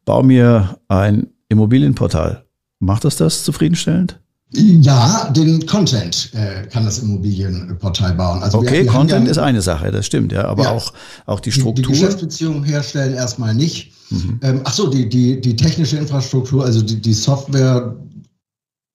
bau 0.04 0.22
mir 0.22 0.78
ein 0.88 1.28
Immobilienportal. 1.48 2.44
Macht 2.78 3.04
das 3.04 3.16
das 3.16 3.44
zufriedenstellend? 3.44 4.20
Ja, 4.52 5.28
den 5.30 5.66
Content 5.66 6.30
äh, 6.32 6.66
kann 6.68 6.84
das 6.84 7.00
Immobilienportal 7.00 8.14
bauen. 8.14 8.42
Also 8.42 8.58
okay, 8.58 8.72
wir, 8.72 8.84
wir 8.84 8.92
Content 8.92 9.24
ja, 9.24 9.30
ist 9.32 9.38
eine 9.38 9.60
Sache, 9.60 9.90
das 9.90 10.06
stimmt, 10.06 10.30
ja, 10.30 10.44
aber 10.44 10.64
ja, 10.64 10.70
auch, 10.70 10.92
auch 11.26 11.40
die 11.40 11.50
Struktur. 11.50 11.74
Die, 11.74 11.82
die 11.82 11.88
Geschäftsbeziehungen 11.88 12.62
herstellen 12.62 13.14
erstmal 13.14 13.54
nicht. 13.54 13.92
Mhm. 14.10 14.38
Ähm, 14.42 14.60
ach 14.62 14.72
so, 14.72 14.88
die, 14.88 15.08
die, 15.08 15.40
die 15.40 15.56
technische 15.56 15.96
Infrastruktur, 15.96 16.64
also 16.64 16.80
die, 16.80 17.00
die 17.00 17.12
Software, 17.12 17.96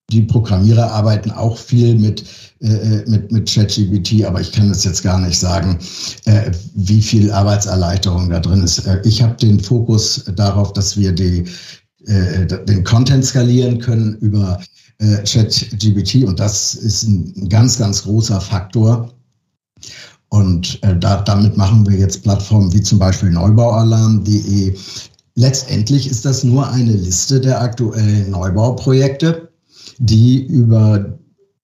die 0.09 0.21
Programmierer 0.21 0.89
arbeiten 0.89 1.31
auch 1.31 1.57
viel 1.57 1.95
mit, 1.95 2.23
äh, 2.61 2.67
äh 2.67 3.09
mit, 3.09 3.31
mit 3.33 3.53
ChatGPT, 3.53 4.23
aber 4.23 4.39
ich 4.39 4.53
kann 4.53 4.69
es 4.69 4.85
jetzt 4.85 5.03
gar 5.03 5.19
nicht 5.19 5.37
sagen, 5.37 5.79
äh, 6.25 6.51
wie 6.75 7.01
viel 7.01 7.29
Arbeitserleichterung 7.29 8.29
da 8.29 8.39
drin 8.39 8.63
ist. 8.63 8.87
Äh, 8.87 9.01
ich 9.03 9.21
habe 9.21 9.35
den 9.35 9.59
Fokus 9.59 10.23
darauf, 10.35 10.71
dass 10.71 10.95
wir 10.95 11.11
die, 11.11 11.45
äh, 12.07 12.45
den 12.65 12.83
Content 12.83 13.25
skalieren 13.25 13.79
können 13.79 14.15
über 14.15 14.59
äh, 14.99 15.23
ChatGPT 15.23 16.23
und 16.25 16.39
das 16.39 16.73
ist 16.75 17.03
ein, 17.03 17.49
ganz, 17.49 17.77
ganz 17.77 18.03
großer 18.03 18.39
Faktor. 18.39 19.13
Und 20.29 20.81
äh, 20.83 20.97
da, 20.97 21.21
damit 21.21 21.57
machen 21.57 21.87
wir 21.89 21.97
jetzt 21.97 22.23
Plattformen 22.23 22.71
wie 22.73 22.81
zum 22.81 22.99
Beispiel 22.99 23.31
neubaualarm.de. 23.31 24.75
Letztendlich 25.35 26.09
ist 26.09 26.25
das 26.25 26.43
nur 26.43 26.69
eine 26.69 26.93
Liste 26.93 27.41
der 27.41 27.61
aktuellen 27.61 28.31
Neubauprojekte, 28.31 29.49
die 29.97 30.45
über 30.45 31.17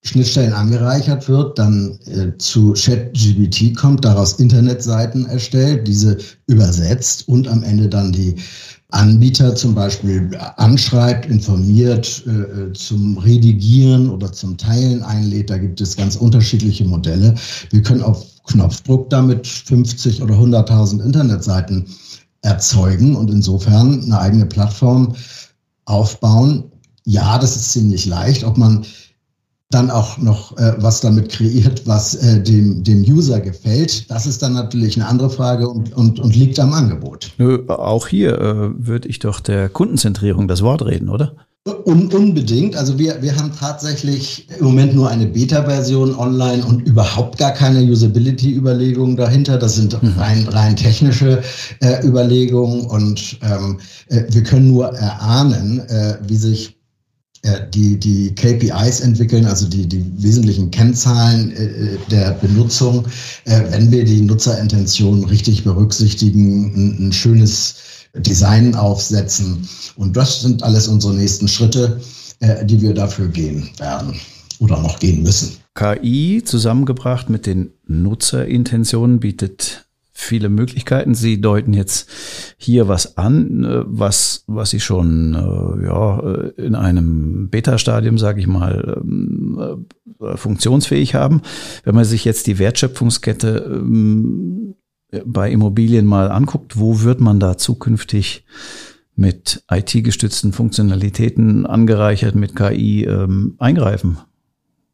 Schnittstellen 0.04 0.54
angereichert 0.54 1.28
wird, 1.28 1.60
dann 1.60 2.00
äh, 2.06 2.38
zu 2.38 2.74
ChatGPT 2.74 3.76
kommt, 3.76 4.06
daraus 4.06 4.34
Internetseiten 4.34 5.26
erstellt, 5.26 5.88
diese 5.88 6.18
übersetzt 6.48 7.28
und 7.28 7.48
am 7.48 7.64
Ende 7.64 7.90
dann 7.90 8.12
die 8.12 8.36
Anbieter 8.90 9.54
zum 9.54 9.76
Beispiel 9.76 10.30
anschreibt, 10.56 11.26
informiert, 11.26 12.24
äh, 12.26 12.72
zum 12.72 13.18
Redigieren 13.18 14.10
oder 14.10 14.32
zum 14.32 14.58
Teilen 14.58 15.04
einlädt. 15.04 15.50
Da 15.50 15.58
gibt 15.58 15.82
es 15.82 15.98
ganz 15.98 16.16
unterschiedliche 16.16 16.86
Modelle. 16.86 17.36
Wir 17.72 17.82
können 17.82 18.02
auf 18.02 18.26
Knopfdruck 18.46 19.10
damit 19.10 19.46
50 19.46 20.22
oder 20.22 20.36
100.000 20.36 21.04
Internetseiten 21.04 21.86
erzeugen 22.44 23.16
und 23.16 23.30
insofern 23.30 24.04
eine 24.04 24.20
eigene 24.20 24.46
Plattform 24.46 25.14
aufbauen. 25.84 26.64
Ja, 27.04 27.38
das 27.40 27.58
ist 27.58 27.74
ziemlich 27.74 28.06
leicht. 28.06 28.46
Ob 28.46 28.58
man 28.58 28.86
dann 29.70 29.92
auch 29.92 30.18
noch 30.18 30.58
äh, 30.58 30.76
was 30.78 31.02
damit 31.02 31.30
kreiert, 31.30 31.86
was 31.86 32.16
äh, 32.16 32.42
dem, 32.42 32.84
dem 32.84 33.02
User 33.02 33.42
gefällt. 33.42 34.10
Das 34.10 34.26
ist 34.26 34.42
dann 34.42 34.54
natürlich 34.54 34.96
eine 34.96 35.08
andere 35.08 35.30
Frage 35.30 35.68
und, 35.68 35.94
und, 35.94 36.20
und 36.20 36.36
liegt 36.36 36.60
am 36.60 36.74
Angebot. 36.74 37.34
Nö, 37.38 37.64
auch 37.68 38.08
hier 38.08 38.40
äh, 38.40 38.70
würde 38.78 39.10
ich 39.10 39.20
doch 39.20 39.42
der 39.42 39.68
Kundenzentrierung 39.68 40.48
das 40.48 40.62
Wort 40.62 40.86
reden, 40.86 41.10
oder? 41.10 41.36
Un 41.86 42.08
unbedingt. 42.14 42.78
Also 42.78 42.98
wir, 42.98 43.22
wir 43.22 43.36
haben 43.36 43.52
tatsächlich 43.58 44.48
im 44.58 44.68
Moment 44.68 44.96
nur 44.96 45.10
eine 45.10 45.26
Beta-Version 45.26 46.16
online 46.16 46.66
und 46.66 46.88
überhaupt 46.88 47.38
gar 47.38 47.52
keine 47.52 47.82
Usability-Überlegungen 47.84 49.18
dahinter. 49.18 49.58
Das 49.58 49.76
sind 49.76 50.02
mhm. 50.02 50.14
rein, 50.18 50.48
rein 50.48 50.78
technische 50.78 51.42
äh, 51.82 52.08
Überlegungen 52.08 52.86
und 52.86 53.38
ähm, 53.42 53.80
äh, 54.08 54.24
wir 54.30 54.44
können 54.44 54.70
nur 54.70 54.94
erahnen, 54.94 55.80
äh, 55.90 56.18
wie 56.26 56.38
sich 56.38 56.77
die, 57.74 57.98
die 57.98 58.34
KPIs 58.36 59.00
entwickeln, 59.02 59.46
also 59.46 59.68
die, 59.68 59.88
die 59.88 60.06
wesentlichen 60.18 60.72
Kennzahlen 60.72 61.52
äh, 61.52 61.98
der 62.10 62.32
Benutzung, 62.32 63.06
äh, 63.46 63.62
wenn 63.70 63.92
wir 63.92 64.06
die 64.06 64.22
Nutzerintention 64.22 65.24
richtig 65.26 65.64
berücksichtigen, 65.64 66.74
ein, 66.76 67.08
ein 67.08 67.14
schönes 67.14 67.76
Design 68.16 68.76
aufsetzen. 68.76 69.68
Und 69.96 70.18
das 70.18 70.42
sind 70.42 70.64
alles 70.64 70.88
unsere 70.88 71.14
nächsten 71.14 71.48
Schritte, 71.48 72.00
die 72.66 72.82
wir 72.82 72.94
dafür 72.94 73.28
gehen 73.28 73.68
werden 73.80 74.14
oder 74.60 74.80
noch 74.80 75.00
gehen 75.00 75.24
müssen. 75.24 75.58
KI 75.74 76.44
zusammengebracht 76.44 77.30
mit 77.30 77.46
den 77.46 77.74
Nutzerintentionen 77.88 79.20
bietet 79.20 79.87
viele 80.18 80.50
Möglichkeiten. 80.50 81.14
Sie 81.14 81.40
deuten 81.40 81.74
jetzt 81.74 82.10
hier 82.58 82.88
was 82.88 83.18
an, 83.18 83.64
äh, 83.64 83.84
was, 83.86 84.44
was 84.48 84.72
Sie 84.72 84.80
schon 84.80 85.36
äh, 85.36 85.86
ja, 85.86 86.20
äh, 86.20 86.52
in 86.58 86.74
einem 86.76 87.50
Beta-Stadium, 87.50 88.18
sage 88.18 88.42
ich 88.42 88.48
mal, 88.48 89.00
ähm, 89.00 89.86
funktionsfähig 90.36 91.14
haben. 91.14 91.42
Wenn 91.84 91.94
man 91.94 92.04
sich 92.04 92.26
jetzt 92.26 92.48
die 92.48 92.58
Wertschöpfungskette 92.58 93.70
ähm, 93.72 94.76
bei 95.26 95.52
Immobilien 95.52 96.06
mal 96.06 96.32
anguckt, 96.32 96.80
wo 96.80 97.02
wird 97.02 97.22
man 97.22 97.40
da 97.40 97.58
zukünftig 97.58 98.44
mit 99.16 99.64
IT-gestützten 99.70 100.52
Funktionalitäten 100.52 101.68
angereichert 101.68 102.36
mit 102.36 102.56
KI 102.56 103.04
ähm, 103.04 103.54
eingreifen? 103.60 104.18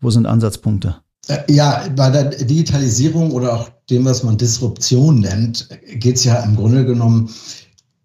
Wo 0.01 0.09
sind 0.09 0.25
Ansatzpunkte? 0.25 1.02
Ja, 1.47 1.87
bei 1.95 2.09
der 2.09 2.25
Digitalisierung 2.25 3.31
oder 3.31 3.53
auch 3.53 3.69
dem, 3.89 4.03
was 4.05 4.23
man 4.23 4.37
Disruption 4.37 5.21
nennt, 5.21 5.69
geht 5.95 6.17
es 6.17 6.25
ja 6.25 6.41
im 6.41 6.55
Grunde 6.55 6.85
genommen 6.85 7.29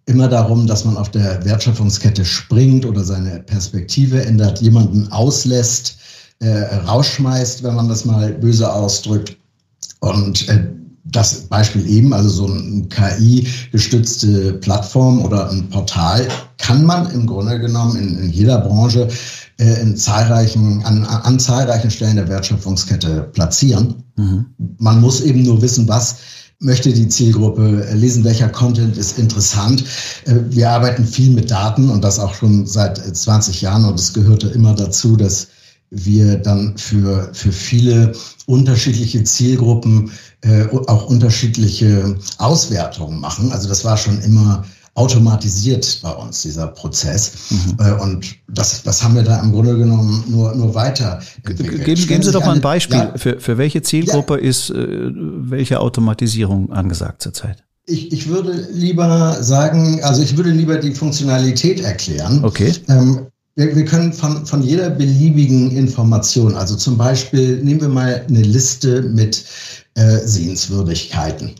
immer 0.06 0.28
darum, 0.28 0.66
dass 0.66 0.84
man 0.84 0.96
auf 0.96 1.10
der 1.10 1.44
Wertschöpfungskette 1.44 2.24
springt 2.24 2.86
oder 2.86 3.04
seine 3.04 3.40
Perspektive 3.40 4.24
ändert, 4.24 4.60
jemanden 4.60 5.10
auslässt, 5.12 5.98
äh, 6.38 6.62
rausschmeißt, 6.86 7.62
wenn 7.62 7.74
man 7.74 7.88
das 7.88 8.04
mal 8.04 8.32
böse 8.34 8.72
ausdrückt. 8.72 9.36
Und 10.00 10.48
äh, 10.48 10.66
das 11.04 11.40
Beispiel 11.42 11.86
eben, 11.88 12.12
also 12.12 12.28
so 12.28 12.46
eine 12.46 12.86
KI-gestützte 12.88 14.54
Plattform 14.54 15.24
oder 15.24 15.50
ein 15.50 15.68
Portal, 15.68 16.28
kann 16.58 16.84
man 16.84 17.10
im 17.10 17.26
Grunde 17.26 17.58
genommen 17.58 17.96
in, 17.96 18.18
in 18.18 18.30
jeder 18.30 18.60
Branche 18.60 19.08
äh, 19.08 19.12
in 19.58 19.96
zahlreichen, 19.96 20.84
an, 20.84 21.04
an 21.04 21.40
zahlreichen 21.40 21.90
Stellen 21.90 22.16
der 22.16 22.28
Wertschöpfungskette 22.28 23.28
platzieren. 23.32 24.04
Mhm. 24.16 24.46
Man 24.78 25.00
muss 25.00 25.20
eben 25.20 25.42
nur 25.42 25.60
wissen, 25.60 25.88
was 25.88 26.16
möchte 26.60 26.92
die 26.92 27.08
Zielgruppe 27.08 27.86
lesen, 27.94 28.24
welcher 28.24 28.48
Content 28.48 28.96
ist 28.96 29.18
interessant. 29.18 29.84
Äh, 30.24 30.34
wir 30.50 30.70
arbeiten 30.70 31.04
viel 31.04 31.30
mit 31.30 31.50
Daten 31.50 31.88
und 31.88 32.02
das 32.02 32.18
auch 32.18 32.34
schon 32.34 32.66
seit 32.66 32.98
20 32.98 33.60
Jahren 33.60 33.84
und 33.84 33.98
es 33.98 34.12
gehörte 34.12 34.48
immer 34.48 34.74
dazu, 34.74 35.16
dass 35.16 35.48
wir 35.90 36.36
dann 36.36 36.76
für, 36.76 37.30
für 37.32 37.52
viele 37.52 38.12
unterschiedliche 38.46 39.24
Zielgruppen 39.24 40.10
äh, 40.42 40.66
auch 40.86 41.06
unterschiedliche 41.06 42.16
Auswertungen 42.38 43.20
machen. 43.20 43.52
Also 43.52 43.68
das 43.68 43.84
war 43.84 43.96
schon 43.96 44.20
immer 44.20 44.64
automatisiert 44.98 46.00
bei 46.02 46.10
uns, 46.10 46.42
dieser 46.42 46.66
Prozess. 46.66 47.32
Mhm. 47.50 47.76
Äh, 47.78 47.92
und 48.02 48.26
das, 48.48 48.82
das 48.82 49.02
haben 49.02 49.14
wir 49.14 49.22
da 49.22 49.40
im 49.40 49.52
Grunde 49.52 49.76
genommen 49.76 50.24
nur, 50.28 50.54
nur 50.54 50.74
weiter 50.74 51.20
Geben, 51.44 52.06
geben 52.06 52.22
Sie 52.22 52.32
doch 52.32 52.44
mal 52.44 52.56
ein 52.56 52.60
Beispiel. 52.60 52.98
Ja, 52.98 53.12
für, 53.16 53.38
für 53.38 53.58
welche 53.58 53.80
Zielgruppe 53.82 54.34
ja. 54.34 54.48
ist 54.48 54.70
äh, 54.70 55.10
welche 55.14 55.80
Automatisierung 55.80 56.72
angesagt 56.72 57.22
zurzeit? 57.22 57.62
Ich, 57.86 58.12
ich 58.12 58.28
würde 58.28 58.68
lieber 58.72 59.42
sagen, 59.42 60.00
also 60.02 60.20
ich 60.20 60.36
würde 60.36 60.50
lieber 60.50 60.76
die 60.76 60.92
Funktionalität 60.92 61.80
erklären. 61.80 62.44
Okay. 62.44 62.74
Ähm, 62.88 63.28
wir, 63.54 63.74
wir 63.74 63.84
können 63.84 64.12
von, 64.12 64.44
von 64.46 64.62
jeder 64.62 64.90
beliebigen 64.90 65.70
Information, 65.70 66.54
also 66.54 66.76
zum 66.76 66.96
Beispiel 66.96 67.62
nehmen 67.62 67.80
wir 67.80 67.88
mal 67.88 68.24
eine 68.28 68.42
Liste 68.42 69.02
mit 69.02 69.44
äh, 69.94 70.18
Sehenswürdigkeiten. 70.24 71.52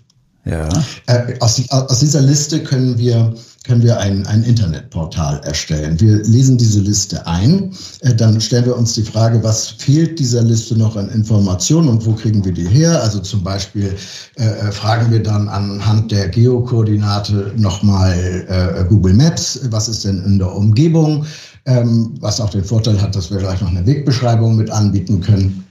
Ja. 0.49 0.69
Äh, 1.07 1.39
aus, 1.41 1.63
aus, 1.71 1.99
dieser 2.01 2.23
Liste 2.23 2.63
können 2.63 2.97
wir 2.97 3.35
können 3.65 3.83
wir 3.83 4.01
ein, 4.01 4.27
ein 4.27 4.45
Internetportal 4.45 5.41
erstellen. 5.45 6.01
Wir 6.01 6.23
lesen 6.23 6.57
diese 6.57 6.81
Liste 6.81 7.27
ein, 7.27 7.73
äh, 8.01 8.15
dann 8.15 8.41
stellen 8.41 8.65
wir 8.65 8.77
uns 8.77 8.95
die 8.95 9.03
Frage, 9.03 9.43
was 9.45 9.67
fehlt 9.67 10.19
dieser 10.19 10.43
Liste 10.43 10.79
noch 10.79 10.97
an 10.97 11.11
Informationen 11.11 11.91
und 11.91 12.07
wo 12.07 12.13
kriegen 12.15 12.43
wir 12.47 12.53
die 12.53 12.67
her? 12.67 13.03
Also 13.03 13.19
zum 13.19 13.45
Beispiel 13.45 13.95
äh, 14.37 14.45
äh 14.45 14.73
fragen 14.73 15.11
wir 15.13 15.23
dann 15.23 15.49
anhand 15.49 16.11
der 16.13 16.29
Geokoordinate 16.29 17.53
nochmal 17.57 18.87
Google 18.89 19.15
Maps, 19.15 19.61
was 19.71 19.89
ist 19.89 20.05
denn 20.05 20.25
in 20.25 20.39
der 20.39 20.55
Umgebung, 20.55 21.27
ähm, 21.67 22.15
was 22.21 22.41
auch 22.41 22.51
den 22.51 22.65
Vorteil 22.65 23.01
hat, 23.03 23.15
dass 23.15 23.31
wir 23.31 23.39
gleich 23.39 23.61
noch 23.61 23.69
eine 23.69 23.85
Wegbeschreibung 23.85 24.57
mit 24.57 24.71
anbieten 24.71 25.21
können. 25.21 25.65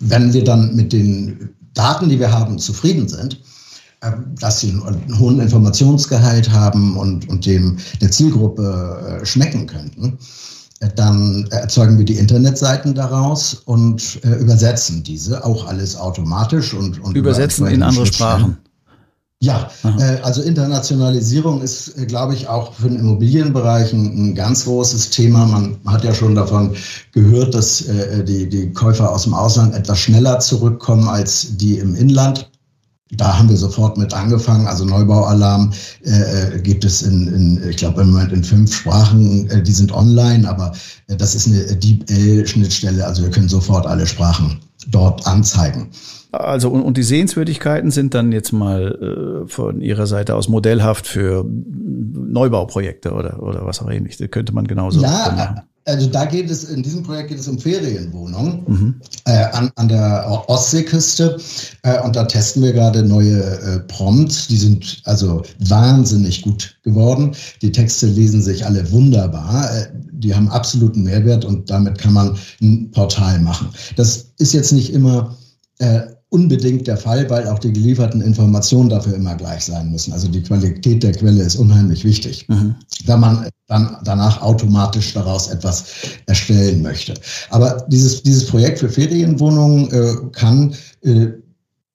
Wenn 0.00 0.32
wir 0.34 0.44
dann 0.44 0.76
mit 0.76 0.92
den 0.92 1.48
Daten, 1.72 2.08
die 2.08 2.18
wir 2.18 2.30
haben, 2.30 2.58
zufrieden 2.58 3.08
sind, 3.08 3.40
dass 4.40 4.60
sie 4.60 4.70
einen 4.70 5.18
hohen 5.18 5.40
Informationsgehalt 5.40 6.50
haben 6.50 6.96
und, 6.96 7.28
und 7.28 7.46
dem 7.46 7.78
der 8.00 8.10
Zielgruppe 8.10 9.20
äh, 9.22 9.26
schmecken 9.26 9.66
könnten, 9.66 10.18
äh, 10.80 10.88
dann 10.94 11.46
erzeugen 11.50 11.98
wir 11.98 12.04
die 12.04 12.16
Internetseiten 12.16 12.94
daraus 12.94 13.54
und 13.54 14.20
äh, 14.24 14.36
übersetzen 14.36 15.02
diese, 15.02 15.44
auch 15.44 15.66
alles 15.66 15.96
automatisch 15.96 16.74
und, 16.74 17.02
und 17.02 17.16
übersetzen 17.16 17.66
in 17.66 17.82
andere 17.82 18.06
Sprachen. 18.06 18.58
Ja, 19.40 19.70
äh, 19.84 20.20
also 20.22 20.42
Internationalisierung 20.42 21.62
ist, 21.62 21.96
äh, 21.96 22.06
glaube 22.06 22.34
ich, 22.34 22.48
auch 22.48 22.74
für 22.74 22.88
den 22.88 22.98
Immobilienbereich 22.98 23.92
ein, 23.92 24.30
ein, 24.30 24.34
ganz 24.34 24.64
großes 24.64 25.10
Thema. 25.10 25.46
Man 25.46 25.78
hat 25.86 26.02
ja 26.02 26.12
schon 26.12 26.34
davon 26.34 26.74
gehört, 27.12 27.54
dass 27.54 27.82
äh, 27.82 28.24
die, 28.24 28.48
die 28.48 28.72
Käufer 28.72 29.12
aus 29.12 29.24
dem 29.24 29.34
Ausland 29.34 29.76
etwas 29.76 30.00
schneller 30.00 30.40
zurückkommen 30.40 31.08
als 31.08 31.56
die 31.56 31.78
im 31.78 31.94
Inland. 31.94 32.50
Da 33.12 33.38
haben 33.38 33.48
wir 33.48 33.56
sofort 33.56 33.96
mit 33.96 34.12
angefangen. 34.12 34.66
Also 34.66 34.84
Neubaualarm 34.84 35.72
äh, 36.04 36.56
äh, 36.56 36.60
gibt 36.60 36.84
es 36.84 37.02
in, 37.02 37.28
in 37.28 37.68
ich 37.68 37.78
glaube 37.78 38.02
im 38.02 38.10
Moment 38.10 38.32
in 38.32 38.44
fünf 38.44 38.74
Sprachen. 38.74 39.48
Äh, 39.50 39.62
die 39.62 39.72
sind 39.72 39.92
online, 39.92 40.48
aber 40.48 40.72
äh, 41.06 41.16
das 41.16 41.34
ist 41.34 41.46
eine 41.46 41.64
DeepL-Schnittstelle. 41.76 43.06
Also 43.06 43.22
wir 43.22 43.30
können 43.30 43.48
sofort 43.48 43.86
alle 43.86 44.06
Sprachen 44.06 44.58
dort 44.88 45.26
anzeigen. 45.26 45.88
Also 46.32 46.68
und, 46.68 46.82
und 46.82 46.98
die 46.98 47.02
Sehenswürdigkeiten 47.02 47.90
sind 47.90 48.12
dann 48.12 48.32
jetzt 48.32 48.52
mal 48.52 49.44
äh, 49.46 49.48
von 49.48 49.80
Ihrer 49.80 50.06
Seite 50.06 50.34
aus 50.34 50.48
modellhaft 50.48 51.06
für 51.06 51.46
Neubauprojekte 51.48 53.12
oder 53.12 53.42
oder 53.42 53.64
was 53.64 53.80
auch 53.80 53.90
ähnlich. 53.90 54.18
Das 54.18 54.30
könnte 54.30 54.52
man 54.52 54.66
genauso 54.66 55.00
ja, 55.00 55.08
machen. 55.08 55.60
Also 55.88 56.06
da 56.06 56.26
geht 56.26 56.50
es, 56.50 56.64
in 56.64 56.82
diesem 56.82 57.02
Projekt 57.02 57.30
geht 57.30 57.38
es 57.38 57.48
um 57.48 57.58
Ferienwohnungen 57.58 58.62
mhm. 58.66 58.94
äh, 59.24 59.44
an, 59.52 59.70
an 59.76 59.88
der 59.88 60.44
Ostseeküste. 60.46 61.38
Äh, 61.82 62.02
und 62.02 62.14
da 62.14 62.24
testen 62.24 62.62
wir 62.62 62.74
gerade 62.74 63.02
neue 63.02 63.42
äh, 63.42 63.80
Prompts. 63.80 64.48
Die 64.48 64.58
sind 64.58 65.00
also 65.04 65.42
wahnsinnig 65.60 66.42
gut 66.42 66.78
geworden. 66.82 67.34
Die 67.62 67.72
Texte 67.72 68.06
lesen 68.06 68.42
sich 68.42 68.66
alle 68.66 68.90
wunderbar. 68.92 69.74
Äh, 69.74 69.86
die 70.12 70.34
haben 70.34 70.48
absoluten 70.48 71.04
Mehrwert 71.04 71.46
und 71.46 71.70
damit 71.70 71.96
kann 71.98 72.12
man 72.12 72.36
ein 72.60 72.90
Portal 72.90 73.38
machen. 73.40 73.68
Das 73.96 74.26
ist 74.36 74.52
jetzt 74.52 74.72
nicht 74.72 74.92
immer 74.92 75.36
äh, 75.78 76.00
unbedingt 76.30 76.86
der 76.86 76.96
Fall, 76.96 77.28
weil 77.30 77.48
auch 77.48 77.58
die 77.58 77.72
gelieferten 77.72 78.20
Informationen 78.20 78.90
dafür 78.90 79.14
immer 79.14 79.34
gleich 79.34 79.64
sein 79.64 79.90
müssen. 79.90 80.12
Also 80.12 80.28
die 80.28 80.42
Qualität 80.42 81.02
der 81.02 81.12
Quelle 81.12 81.42
ist 81.42 81.56
unheimlich 81.56 82.04
wichtig, 82.04 82.46
mhm. 82.48 82.74
da 83.06 83.16
man 83.16 83.48
dann 83.66 83.96
danach 84.04 84.42
automatisch 84.42 85.14
daraus 85.14 85.48
etwas 85.48 85.86
erstellen 86.26 86.82
möchte. 86.82 87.14
Aber 87.50 87.86
dieses, 87.88 88.22
dieses 88.22 88.46
Projekt 88.46 88.78
für 88.78 88.88
Ferienwohnungen 88.88 89.90
äh, 89.90 90.14
kann 90.32 90.74
äh, 91.02 91.28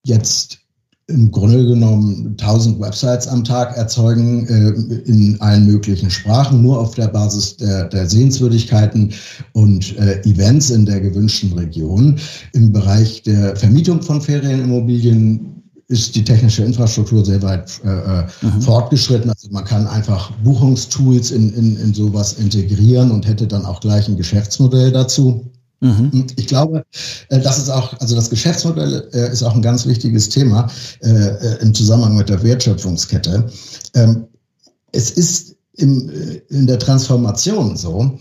jetzt 0.04 0.63
im 1.08 1.32
Grunde 1.32 1.66
genommen 1.66 2.38
1000 2.40 2.80
Websites 2.80 3.28
am 3.28 3.44
Tag 3.44 3.76
erzeugen 3.76 4.48
äh, 4.48 5.10
in 5.10 5.40
allen 5.42 5.66
möglichen 5.66 6.10
Sprachen, 6.10 6.62
nur 6.62 6.80
auf 6.80 6.96
der 6.96 7.08
Basis 7.10 7.58
der, 7.58 7.90
der 7.90 8.08
Sehenswürdigkeiten 8.08 9.14
und 9.52 9.98
äh, 9.98 10.22
Events 10.22 10.70
in 10.70 10.86
der 10.86 11.02
gewünschten 11.02 11.54
Region. 11.54 12.18
Im 12.54 12.72
Bereich 12.72 13.22
der 13.24 13.56
Vermietung 13.58 14.02
von 14.02 14.22
Ferienimmobilien 14.22 15.54
ist 15.90 16.16
die 16.16 16.24
technische 16.24 16.64
Infrastruktur 16.64 17.26
sehr 17.26 17.42
weit 17.42 17.82
äh, 17.84 17.90
äh 17.90 18.24
mhm. 18.42 18.62
fortgeschritten. 18.62 19.30
Also 19.30 19.50
man 19.52 19.66
kann 19.66 19.86
einfach 19.88 20.32
Buchungstools 20.44 21.32
in, 21.32 21.54
in, 21.54 21.78
in 21.78 21.94
sowas 21.94 22.34
integrieren 22.34 23.12
und 23.12 23.28
hätte 23.28 23.46
dann 23.46 23.66
auch 23.66 23.82
gleich 23.82 24.08
ein 24.08 24.16
Geschäftsmodell 24.16 24.94
dazu. 24.94 25.52
Mhm. 25.84 26.26
Ich 26.38 26.48
glaube, 26.48 26.86
äh, 27.30 27.40
das 27.40 27.58
ist 27.58 27.70
auch, 27.70 27.94
also 28.00 28.16
das 28.16 28.30
Geschäftsmodell 28.30 29.10
äh, 29.14 29.32
ist 29.32 29.44
auch 29.44 29.54
ein 29.54 29.62
ganz 29.62 29.86
wichtiges 29.86 30.30
Thema 30.30 30.72
äh, 31.02 31.62
im 31.62 31.74
Zusammenhang 31.74 32.16
mit 32.16 32.30
der 32.30 32.42
Wertschöpfungskette. 32.42 33.50
Ähm, 33.94 34.28
es 34.94 35.12
ist 35.12 35.56
in 35.76 36.68
der 36.68 36.78
Transformation 36.78 37.76
so, 37.76 38.20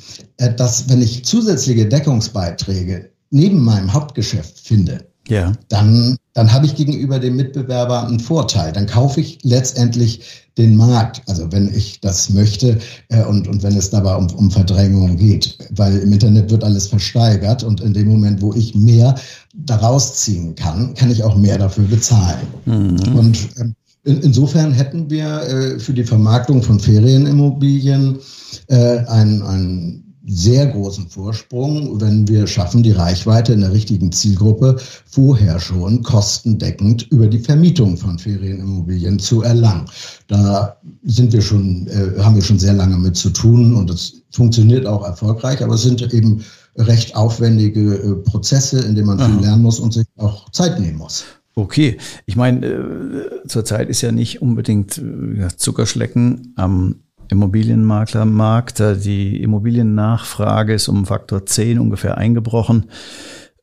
dass 0.56 0.88
wenn 0.88 1.02
ich 1.02 1.22
zusätzliche 1.22 1.86
Deckungsbeiträge 1.86 3.10
neben 3.28 3.62
meinem 3.62 3.92
Hauptgeschäft 3.92 4.58
finde, 4.58 5.06
ja. 5.32 5.52
dann, 5.68 6.16
dann 6.34 6.52
habe 6.52 6.66
ich 6.66 6.76
gegenüber 6.76 7.18
dem 7.18 7.36
Mitbewerber 7.36 8.06
einen 8.06 8.20
Vorteil. 8.20 8.72
Dann 8.72 8.86
kaufe 8.86 9.20
ich 9.20 9.38
letztendlich 9.42 10.42
den 10.58 10.76
Markt, 10.76 11.22
also 11.26 11.50
wenn 11.50 11.74
ich 11.74 12.00
das 12.00 12.28
möchte 12.30 12.78
äh, 13.08 13.24
und, 13.24 13.48
und 13.48 13.62
wenn 13.62 13.76
es 13.76 13.90
dabei 13.90 14.14
um, 14.16 14.30
um 14.34 14.50
Verdrängung 14.50 15.16
geht. 15.16 15.56
Weil 15.70 15.98
im 15.98 16.12
Internet 16.12 16.50
wird 16.50 16.62
alles 16.62 16.86
versteigert 16.86 17.64
und 17.64 17.80
in 17.80 17.94
dem 17.94 18.08
Moment, 18.08 18.42
wo 18.42 18.52
ich 18.52 18.74
mehr 18.74 19.14
daraus 19.54 20.14
ziehen 20.16 20.54
kann, 20.54 20.94
kann 20.94 21.10
ich 21.10 21.24
auch 21.24 21.36
mehr 21.36 21.58
dafür 21.58 21.84
bezahlen. 21.84 22.46
Mhm. 22.66 23.16
Und 23.16 23.48
ähm, 23.58 23.74
in, 24.04 24.20
insofern 24.20 24.72
hätten 24.72 25.08
wir 25.08 25.42
äh, 25.42 25.78
für 25.78 25.94
die 25.94 26.04
Vermarktung 26.04 26.62
von 26.62 26.78
Ferienimmobilien 26.78 28.18
äh, 28.66 28.98
ein, 29.06 29.42
ein 29.42 30.01
sehr 30.26 30.66
großen 30.66 31.08
Vorsprung, 31.08 32.00
wenn 32.00 32.28
wir 32.28 32.46
schaffen, 32.46 32.82
die 32.82 32.92
Reichweite 32.92 33.52
in 33.52 33.60
der 33.60 33.72
richtigen 33.72 34.12
Zielgruppe 34.12 34.76
vorher 35.06 35.58
schon 35.58 36.02
kostendeckend 36.02 37.10
über 37.10 37.26
die 37.26 37.40
Vermietung 37.40 37.96
von 37.96 38.18
Ferienimmobilien 38.18 39.18
zu 39.18 39.42
erlangen. 39.42 39.86
Da 40.28 40.76
sind 41.02 41.32
wir 41.32 41.42
schon, 41.42 41.88
äh, 41.88 42.20
haben 42.20 42.36
wir 42.36 42.42
schon 42.42 42.58
sehr 42.58 42.74
lange 42.74 42.96
mit 42.98 43.16
zu 43.16 43.30
tun 43.30 43.74
und 43.74 43.90
es 43.90 44.22
funktioniert 44.30 44.86
auch 44.86 45.04
erfolgreich, 45.04 45.62
aber 45.62 45.74
es 45.74 45.82
sind 45.82 46.02
eben 46.14 46.44
recht 46.76 47.16
aufwendige 47.16 47.94
äh, 47.94 48.14
Prozesse, 48.16 48.80
in 48.80 48.94
denen 48.94 49.08
man 49.08 49.18
viel 49.18 49.44
lernen 49.44 49.62
muss 49.62 49.80
und 49.80 49.92
sich 49.92 50.06
auch 50.16 50.50
Zeit 50.50 50.78
nehmen 50.78 50.98
muss. 50.98 51.24
Okay, 51.54 51.98
ich 52.24 52.36
meine, 52.36 52.66
äh, 52.66 53.46
zurzeit 53.46 53.90
ist 53.90 54.00
ja 54.00 54.10
nicht 54.10 54.40
unbedingt 54.40 54.98
äh, 54.98 55.48
Zuckerschlecken 55.54 56.54
am 56.56 56.96
Immobilienmaklermarkt. 57.32 58.82
Die 59.04 59.42
Immobiliennachfrage 59.42 60.74
ist 60.74 60.88
um 60.88 61.06
Faktor 61.06 61.44
10 61.44 61.78
ungefähr 61.78 62.16
eingebrochen. 62.18 62.86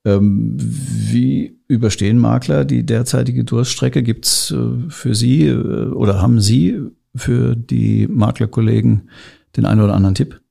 Ähm, 0.06 0.58
wie 0.58 1.60
überstehen 1.68 2.18
Makler 2.18 2.66
die 2.66 2.86
derzeitige 2.86 3.44
Durststrecke? 3.44 4.04
Gibt 4.04 4.26
es 4.26 4.52
äh, 4.52 4.90
für 4.90 5.16
Sie 5.16 5.48
äh, 5.48 5.90
oder 5.92 6.22
haben 6.22 6.42
Sie 6.42 6.82
für 7.16 7.56
die 7.56 8.08
Maklerkollegen 8.08 9.10
den 9.56 9.66
einen 9.66 9.82
oder 9.82 9.94
anderen 9.94 10.16
Tipp? 10.16 10.42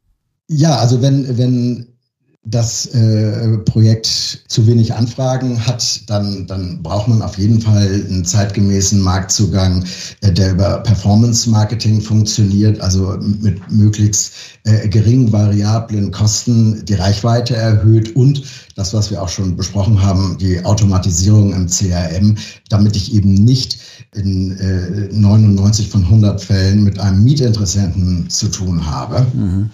Ja, 0.49 0.77
also 0.77 1.03
wenn, 1.03 1.39
wenn 1.39 1.98
das 2.45 2.87
äh, 2.87 3.59
Projekt 3.59 4.07
zu 4.07 4.67
wenig 4.67 4.95
Anfragen 4.95 5.67
hat, 5.67 6.09
dann, 6.09 6.47
dann 6.47 6.83
braucht 6.83 7.09
man 7.09 7.21
auf 7.21 7.37
jeden 7.37 7.61
Fall 7.61 8.05
einen 8.09 8.25
zeitgemäßen 8.25 9.01
Marktzugang, 9.01 9.85
äh, 10.23 10.33
der 10.33 10.53
über 10.53 10.79
Performance-Marketing 10.79 12.01
funktioniert, 12.01 12.81
also 12.81 13.19
mit 13.21 13.71
möglichst 13.71 14.33
äh, 14.65 14.89
geringen 14.89 15.33
variablen 15.33 16.11
Kosten 16.11 16.85
die 16.87 16.95
Reichweite 16.95 17.57
erhöht 17.57 18.15
und 18.17 18.43
das, 18.77 18.95
was 18.95 19.11
wir 19.11 19.21
auch 19.21 19.29
schon 19.29 19.57
besprochen 19.57 20.01
haben, 20.01 20.39
die 20.39 20.65
Automatisierung 20.65 21.53
im 21.53 21.67
CRM, 21.67 22.37
damit 22.71 22.97
ich 22.97 23.13
eben 23.15 23.35
nicht 23.35 23.79
in 24.15 24.57
äh, 24.59 25.13
99 25.13 25.89
von 25.89 26.05
100 26.05 26.41
Fällen 26.41 26.85
mit 26.85 26.99
einem 26.99 27.23
Mietinteressenten 27.25 28.31
zu 28.31 28.49
tun 28.49 28.87
habe. 28.87 29.27
Mhm 29.35 29.71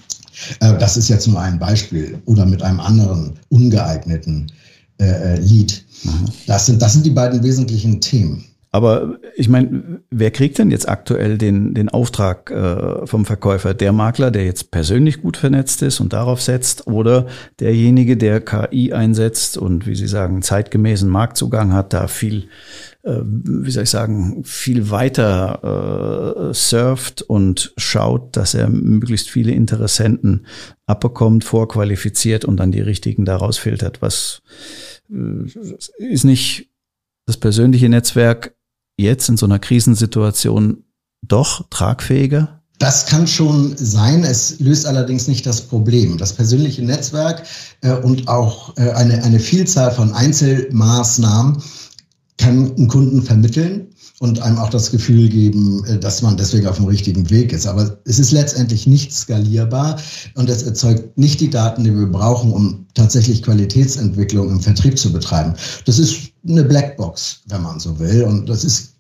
das 0.60 0.96
ist 0.96 1.08
jetzt 1.08 1.26
nur 1.26 1.40
ein 1.40 1.58
Beispiel. 1.58 2.20
Oder 2.26 2.46
mit 2.46 2.62
einem 2.62 2.80
anderen 2.80 3.38
ungeeigneten 3.48 4.50
äh, 5.00 5.34
äh, 5.34 5.40
Lied. 5.40 5.84
Mhm. 6.04 6.26
Das, 6.46 6.66
sind, 6.66 6.80
das 6.80 6.92
sind 6.92 7.06
die 7.06 7.10
beiden 7.10 7.42
wesentlichen 7.42 8.00
Themen. 8.00 8.44
Aber 8.74 9.20
ich 9.36 9.48
meine, 9.48 10.00
wer 10.10 10.32
kriegt 10.32 10.58
denn 10.58 10.72
jetzt 10.72 10.88
aktuell 10.88 11.38
den, 11.38 11.74
den 11.74 11.90
Auftrag 11.90 12.50
äh, 12.50 13.06
vom 13.06 13.24
Verkäufer? 13.24 13.72
Der 13.72 13.92
Makler, 13.92 14.32
der 14.32 14.46
jetzt 14.46 14.72
persönlich 14.72 15.22
gut 15.22 15.36
vernetzt 15.36 15.80
ist 15.82 16.00
und 16.00 16.12
darauf 16.12 16.42
setzt, 16.42 16.88
oder 16.88 17.28
derjenige, 17.60 18.16
der 18.16 18.40
KI 18.40 18.92
einsetzt 18.92 19.56
und, 19.56 19.86
wie 19.86 19.94
Sie 19.94 20.08
sagen, 20.08 20.42
zeitgemäßen 20.42 21.08
Marktzugang 21.08 21.72
hat, 21.72 21.92
da 21.92 22.08
viel 22.08 22.48
äh, 23.04 23.20
wie 23.22 23.70
soll 23.70 23.84
ich 23.84 23.90
sagen, 23.90 24.42
viel 24.42 24.90
weiter 24.90 26.48
äh, 26.50 26.52
surft 26.52 27.22
und 27.22 27.74
schaut, 27.76 28.36
dass 28.36 28.54
er 28.54 28.68
möglichst 28.68 29.30
viele 29.30 29.52
Interessenten 29.52 30.46
abbekommt, 30.86 31.44
vorqualifiziert 31.44 32.44
und 32.44 32.56
dann 32.56 32.72
die 32.72 32.80
richtigen 32.80 33.24
daraus 33.24 33.56
filtert. 33.56 34.02
Was 34.02 34.42
äh, 35.12 35.44
ist 35.98 36.24
nicht 36.24 36.70
das 37.26 37.36
persönliche 37.36 37.88
Netzwerk 37.88 38.56
jetzt 38.96 39.28
in 39.28 39.36
so 39.36 39.46
einer 39.46 39.58
Krisensituation 39.58 40.84
doch 41.22 41.68
tragfähiger? 41.70 42.60
Das 42.78 43.06
kann 43.06 43.26
schon 43.26 43.76
sein. 43.76 44.24
Es 44.24 44.58
löst 44.58 44.86
allerdings 44.86 45.28
nicht 45.28 45.46
das 45.46 45.60
Problem. 45.60 46.18
Das 46.18 46.32
persönliche 46.32 46.82
Netzwerk 46.82 47.44
äh, 47.82 47.92
und 47.92 48.28
auch 48.28 48.76
äh, 48.76 48.90
eine, 48.90 49.22
eine 49.22 49.38
Vielzahl 49.38 49.92
von 49.92 50.12
Einzelmaßnahmen 50.12 51.62
kann 52.36 52.74
einen 52.76 52.88
Kunden 52.88 53.22
vermitteln 53.22 53.93
und 54.20 54.40
einem 54.40 54.58
auch 54.58 54.70
das 54.70 54.90
Gefühl 54.90 55.28
geben, 55.28 55.84
äh, 55.86 55.98
dass 55.98 56.22
man 56.22 56.36
deswegen 56.36 56.66
auf 56.66 56.76
dem 56.76 56.86
richtigen 56.86 57.28
Weg 57.30 57.52
ist. 57.52 57.66
Aber 57.66 57.98
es 58.04 58.18
ist 58.18 58.30
letztendlich 58.30 58.86
nicht 58.86 59.12
skalierbar 59.12 59.98
und 60.34 60.48
es 60.48 60.62
erzeugt 60.62 61.16
nicht 61.18 61.40
die 61.40 61.50
Daten, 61.50 61.84
die 61.84 61.94
wir 61.94 62.06
brauchen, 62.06 62.52
um 62.52 62.86
tatsächlich 62.94 63.42
Qualitätsentwicklung 63.42 64.50
im 64.50 64.60
Vertrieb 64.60 64.98
zu 64.98 65.12
betreiben. 65.12 65.54
Das 65.84 65.98
ist 65.98 66.30
eine 66.48 66.64
Blackbox, 66.64 67.42
wenn 67.48 67.62
man 67.62 67.80
so 67.80 67.98
will. 67.98 68.22
Und 68.24 68.48
das 68.48 68.64
ist 68.64 68.94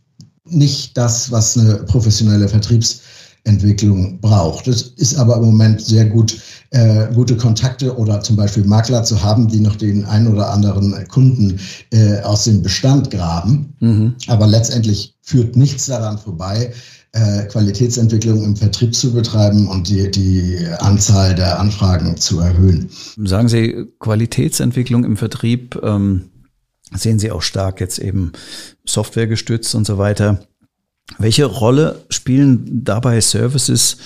nicht 0.46 0.96
das, 0.96 1.30
was 1.30 1.56
eine 1.56 1.76
professionelle 1.76 2.48
Vertriebs 2.48 3.00
Entwicklung 3.44 4.20
braucht. 4.20 4.66
Es 4.68 4.82
ist 4.82 5.16
aber 5.16 5.36
im 5.36 5.44
Moment 5.44 5.80
sehr 5.80 6.06
gut, 6.06 6.38
äh, 6.70 7.12
gute 7.12 7.36
Kontakte 7.36 7.96
oder 7.96 8.20
zum 8.20 8.36
Beispiel 8.36 8.64
Makler 8.64 9.04
zu 9.04 9.22
haben, 9.22 9.48
die 9.48 9.60
noch 9.60 9.76
den 9.76 10.04
einen 10.06 10.28
oder 10.28 10.50
anderen 10.50 11.06
Kunden 11.08 11.60
äh, 11.92 12.20
aus 12.22 12.44
dem 12.44 12.62
Bestand 12.62 13.10
graben. 13.10 13.74
Mhm. 13.80 14.14
Aber 14.28 14.46
letztendlich 14.46 15.14
führt 15.20 15.56
nichts 15.56 15.86
daran 15.86 16.18
vorbei, 16.18 16.72
äh, 17.12 17.44
Qualitätsentwicklung 17.44 18.42
im 18.42 18.56
Vertrieb 18.56 18.94
zu 18.94 19.12
betreiben 19.12 19.68
und 19.68 19.88
die, 19.88 20.10
die 20.10 20.66
Anzahl 20.78 21.34
der 21.34 21.60
Anfragen 21.60 22.16
zu 22.16 22.40
erhöhen. 22.40 22.88
Sagen 23.16 23.48
Sie, 23.48 23.86
Qualitätsentwicklung 24.00 25.04
im 25.04 25.16
Vertrieb 25.16 25.78
ähm, 25.82 26.30
sehen 26.92 27.18
Sie 27.18 27.30
auch 27.30 27.42
stark 27.42 27.80
jetzt 27.80 27.98
eben 27.98 28.32
Software 28.84 29.26
gestützt 29.26 29.74
und 29.74 29.86
so 29.86 29.98
weiter. 29.98 30.40
Welche 31.18 31.44
Rolle 31.44 32.04
spielen 32.08 32.84
dabei 32.84 33.20
Services, 33.20 33.98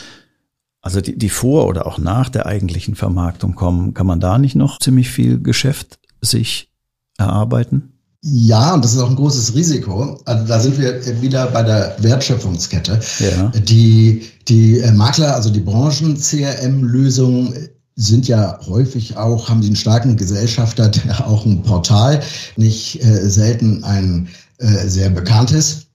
also 0.83 1.01
die, 1.01 1.17
die 1.17 1.29
vor 1.29 1.67
oder 1.67 1.87
auch 1.87 1.99
nach 1.99 2.29
der 2.29 2.47
eigentlichen 2.47 2.95
Vermarktung 2.95 3.55
kommen? 3.55 3.95
Kann 3.95 4.07
man 4.07 4.21
da 4.21 4.39
nicht 4.39 4.57
noch 4.57 4.79
ziemlich 4.79 5.11
viel 5.11 5.41
Geschäft 5.41 5.99
sich 6.21 6.71
erarbeiten? 7.19 7.93
Ja, 8.23 8.75
und 8.75 8.85
das 8.85 8.95
ist 8.95 9.01
auch 9.01 9.11
ein 9.11 9.17
großes 9.17 9.55
Risiko. 9.55 10.21
Also 10.25 10.45
da 10.45 10.59
sind 10.59 10.77
wir 10.79 11.23
wieder 11.23 11.47
bei 11.47 11.63
der 11.63 11.95
Wertschöpfungskette. 12.01 12.99
Ja. 13.21 13.53
Die, 13.61 14.25
die 14.49 14.81
äh, 14.81 14.91
Makler, 14.93 15.37
also 15.37 15.51
die 15.51 15.61
Branchen-CRM-Lösungen 15.61 17.55
sind 17.95 18.27
ja 18.27 18.59
häufig 18.67 19.17
auch, 19.17 19.49
haben 19.49 19.63
sie 19.63 19.69
einen 19.69 19.77
starken 19.77 20.17
Gesellschafter, 20.17 20.89
der 20.89 21.29
auch 21.29 21.47
ein 21.47 21.63
Portal, 21.63 22.21
nicht 22.57 23.03
äh, 23.05 23.29
selten 23.29 23.85
ein 23.85 24.29
äh, 24.59 24.89
sehr 24.89 25.11
bekanntes. 25.11 25.88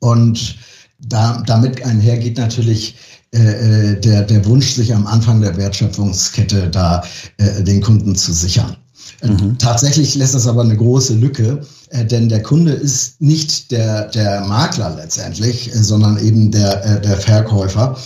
Und 0.00 0.56
da, 0.98 1.42
damit 1.46 1.84
einhergeht 1.84 2.36
natürlich 2.36 2.96
äh, 3.32 3.92
äh, 3.92 4.00
der, 4.00 4.22
der 4.22 4.44
Wunsch, 4.44 4.72
sich 4.72 4.92
am 4.92 5.06
Anfang 5.06 5.40
der 5.40 5.56
Wertschöpfungskette 5.56 6.68
da 6.68 7.02
äh, 7.38 7.62
den 7.62 7.80
Kunden 7.80 8.16
zu 8.16 8.32
sichern. 8.32 8.76
Mhm. 9.22 9.56
Tatsächlich 9.58 10.14
lässt 10.14 10.34
das 10.34 10.46
aber 10.46 10.62
eine 10.62 10.76
große 10.76 11.14
Lücke, 11.14 11.64
äh, 11.90 12.04
denn 12.04 12.28
der 12.28 12.42
Kunde 12.42 12.72
ist 12.72 13.20
nicht 13.20 13.72
der, 13.72 14.06
der 14.06 14.42
Makler 14.42 14.94
letztendlich, 14.96 15.74
äh, 15.74 15.82
sondern 15.82 16.18
eben 16.24 16.50
der, 16.52 16.84
äh, 16.84 17.00
der 17.00 17.16
Verkäufer. 17.16 17.96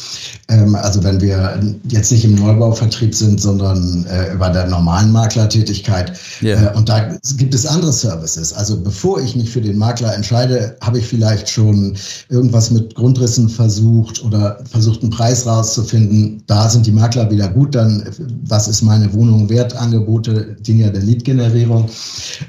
Ähm, 0.49 0.75
also 0.75 1.05
wenn 1.05 1.21
wir 1.21 1.61
jetzt 1.89 2.11
nicht 2.11 2.25
im 2.25 2.35
Neubauvertrieb 2.35 3.15
sind, 3.15 3.41
sondern 3.41 4.07
über 4.35 4.51
der 4.51 4.67
normalen 4.67 5.13
Maklertätigkeit. 5.13 6.13
Yeah. 6.43 6.75
Und 6.77 6.89
da 6.89 7.17
gibt 7.37 7.55
es 7.55 7.67
andere 7.67 7.93
Services. 7.93 8.53
Also 8.53 8.81
bevor 8.81 9.21
ich 9.21 9.37
mich 9.37 9.51
für 9.51 9.61
den 9.61 9.77
Makler 9.79 10.15
entscheide, 10.15 10.77
habe 10.81 10.99
ich 10.99 11.07
vielleicht 11.07 11.49
schon 11.49 11.97
irgendwas 12.29 12.71
mit 12.71 12.95
Grundrissen 12.95 13.49
versucht 13.49 14.23
oder 14.25 14.59
versucht, 14.71 15.03
einen 15.03 15.11
Preis 15.11 15.47
rauszufinden. 15.47 16.43
Da 16.47 16.69
sind 16.69 16.87
die 16.87 16.93
Makler 16.93 17.31
wieder 17.31 17.49
gut. 17.49 17.75
Dann, 17.75 18.05
was 18.47 18.69
ist 18.69 18.83
meine 18.83 19.13
Wohnung 19.13 19.49
wert? 19.49 19.77
Angebote, 19.77 20.57
Dinge 20.61 20.91
der 20.91 21.03
Lead-Generierung. 21.03 21.89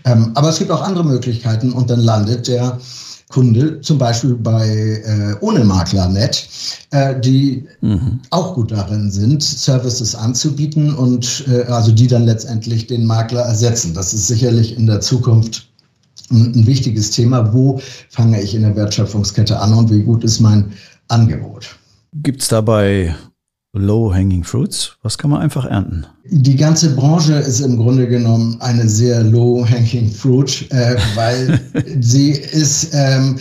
Ähm, 0.06 0.32
aber 0.36 0.50
es 0.50 0.60
gibt 0.60 0.71
auch 0.71 0.82
andere 0.82 1.04
Möglichkeiten 1.06 1.24
und 1.73 1.89
dann 1.89 1.99
landet 1.99 2.47
der 2.47 2.79
Kunde, 3.29 3.81
zum 3.81 3.97
Beispiel 3.97 4.35
bei 4.35 4.67
äh, 4.67 5.35
ohne 5.41 5.63
Maklernet, 5.63 6.47
äh, 6.91 7.19
die 7.19 7.65
mhm. 7.81 8.21
auch 8.29 8.53
gut 8.53 8.71
darin 8.71 9.09
sind, 9.09 9.41
Services 9.41 10.13
anzubieten 10.13 10.93
und 10.93 11.43
äh, 11.47 11.63
also 11.63 11.91
die 11.91 12.07
dann 12.07 12.25
letztendlich 12.25 12.85
den 12.88 13.05
Makler 13.05 13.41
ersetzen. 13.41 13.93
Das 13.95 14.13
ist 14.13 14.27
sicherlich 14.27 14.77
in 14.77 14.85
der 14.85 15.01
Zukunft 15.01 15.67
ein, 16.29 16.53
ein 16.53 16.67
wichtiges 16.67 17.11
Thema. 17.11 17.51
Wo 17.51 17.81
fange 18.09 18.41
ich 18.41 18.53
in 18.53 18.61
der 18.61 18.75
Wertschöpfungskette 18.75 19.59
an 19.59 19.73
und 19.73 19.91
wie 19.91 20.03
gut 20.03 20.23
ist 20.23 20.39
mein 20.39 20.73
Angebot? 21.07 21.75
Gibt 22.13 22.43
es 22.43 22.47
dabei 22.47 23.15
Low-Hanging 23.79 24.43
Fruits? 24.43 24.97
Was 25.01 25.17
kann 25.17 25.31
man 25.31 25.41
einfach 25.41 25.65
ernten? 25.65 26.05
Die 26.29 26.55
ganze 26.55 26.95
Branche 26.95 27.33
ist 27.33 27.59
im 27.59 27.77
Grunde 27.77 28.07
genommen 28.07 28.57
eine 28.61 28.88
sehr 28.88 29.23
Low-Hanging 29.23 30.11
Fruit, 30.11 30.65
äh, 30.71 30.95
weil 31.15 31.59
sie 31.99 32.31
ist, 32.31 32.89
ähm, 32.93 33.38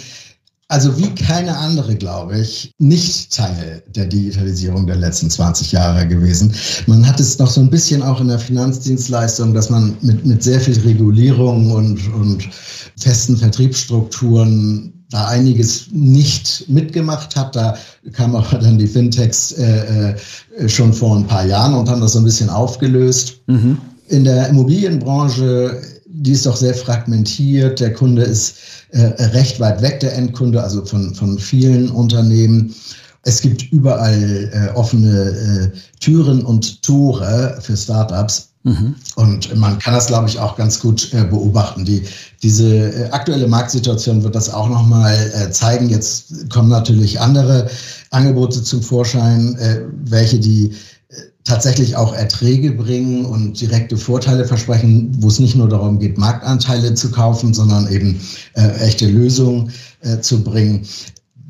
also 0.68 0.96
wie 0.98 1.14
keine 1.14 1.56
andere, 1.56 1.94
glaube 1.94 2.40
ich, 2.40 2.72
nicht 2.78 3.34
Teil 3.34 3.82
der 3.94 4.06
Digitalisierung 4.06 4.86
der 4.86 4.96
letzten 4.96 5.30
20 5.30 5.72
Jahre 5.72 6.06
gewesen. 6.06 6.52
Man 6.86 7.06
hat 7.06 7.20
es 7.20 7.38
noch 7.38 7.50
so 7.50 7.60
ein 7.60 7.70
bisschen 7.70 8.02
auch 8.02 8.20
in 8.20 8.28
der 8.28 8.38
Finanzdienstleistung, 8.38 9.54
dass 9.54 9.70
man 9.70 9.96
mit, 10.00 10.24
mit 10.26 10.42
sehr 10.42 10.60
viel 10.60 10.78
Regulierung 10.80 11.70
und, 11.70 12.12
und 12.14 12.48
festen 12.96 13.36
Vertriebsstrukturen 13.36 15.03
da 15.14 15.29
einiges 15.29 15.87
nicht 15.92 16.68
mitgemacht 16.68 17.37
hat. 17.37 17.55
Da 17.55 17.77
kam 18.12 18.35
aber 18.35 18.59
dann 18.59 18.79
die 18.79 18.88
Fintechs 18.88 19.53
äh, 19.53 20.16
äh, 20.59 20.68
schon 20.68 20.92
vor 20.92 21.16
ein 21.16 21.27
paar 21.27 21.46
Jahren 21.46 21.74
und 21.74 21.88
haben 21.88 22.00
das 22.00 22.14
so 22.14 22.18
ein 22.18 22.24
bisschen 22.24 22.50
aufgelöst. 22.50 23.37
Mhm. 23.46 23.79
In 24.09 24.24
der 24.24 24.48
Immobilienbranche, 24.48 25.81
die 26.07 26.33
ist 26.33 26.46
doch 26.46 26.57
sehr 26.57 26.74
fragmentiert. 26.74 27.79
Der 27.79 27.92
Kunde 27.92 28.22
ist 28.22 28.57
äh, 28.90 29.03
recht 29.27 29.61
weit 29.61 29.81
weg, 29.83 30.00
der 30.00 30.16
Endkunde, 30.16 30.61
also 30.61 30.85
von, 30.85 31.14
von 31.14 31.38
vielen 31.38 31.90
Unternehmen. 31.90 32.74
Es 33.22 33.40
gibt 33.40 33.70
überall 33.70 34.50
äh, 34.53 34.77
offene 34.77 35.70
äh, 35.72 35.79
Türen 36.00 36.44
und 36.44 36.83
Tore 36.83 37.57
für 37.61 37.77
Startups. 37.77 38.48
Mhm. 38.64 38.94
Und 39.16 39.55
man 39.57 39.79
kann 39.79 39.92
das, 39.92 40.07
glaube 40.07 40.27
ich, 40.29 40.38
auch 40.38 40.57
ganz 40.57 40.81
gut 40.81 41.12
äh, 41.12 41.24
beobachten. 41.24 41.85
Die, 41.85 42.03
diese 42.42 42.66
äh, 42.66 43.11
aktuelle 43.11 43.46
Marktsituation 43.46 44.24
wird 44.24 44.35
das 44.35 44.48
auch 44.48 44.70
nochmal 44.70 45.14
äh, 45.35 45.50
zeigen. 45.50 45.90
Jetzt 45.90 46.48
kommen 46.48 46.70
natürlich 46.70 47.20
andere 47.20 47.68
Angebote 48.11 48.62
zum 48.62 48.83
Vorschein, 48.83 49.55
äh, 49.57 49.83
welche 50.07 50.38
die 50.38 50.72
äh, 51.09 51.14
tatsächlich 51.44 51.94
auch 51.94 52.14
Erträge 52.14 52.72
bringen 52.72 53.27
und 53.27 53.61
direkte 53.61 53.98
Vorteile 53.98 54.46
versprechen, 54.46 55.14
wo 55.18 55.29
es 55.29 55.38
nicht 55.38 55.57
nur 55.57 55.68
darum 55.68 55.98
geht, 55.98 56.16
Marktanteile 56.16 56.94
zu 56.94 57.11
kaufen, 57.11 57.53
sondern 57.53 57.87
eben 57.92 58.18
äh, 58.55 58.66
echte 58.79 59.07
Lösungen 59.07 59.72
äh, 60.00 60.20
zu 60.20 60.42
bringen. 60.42 60.87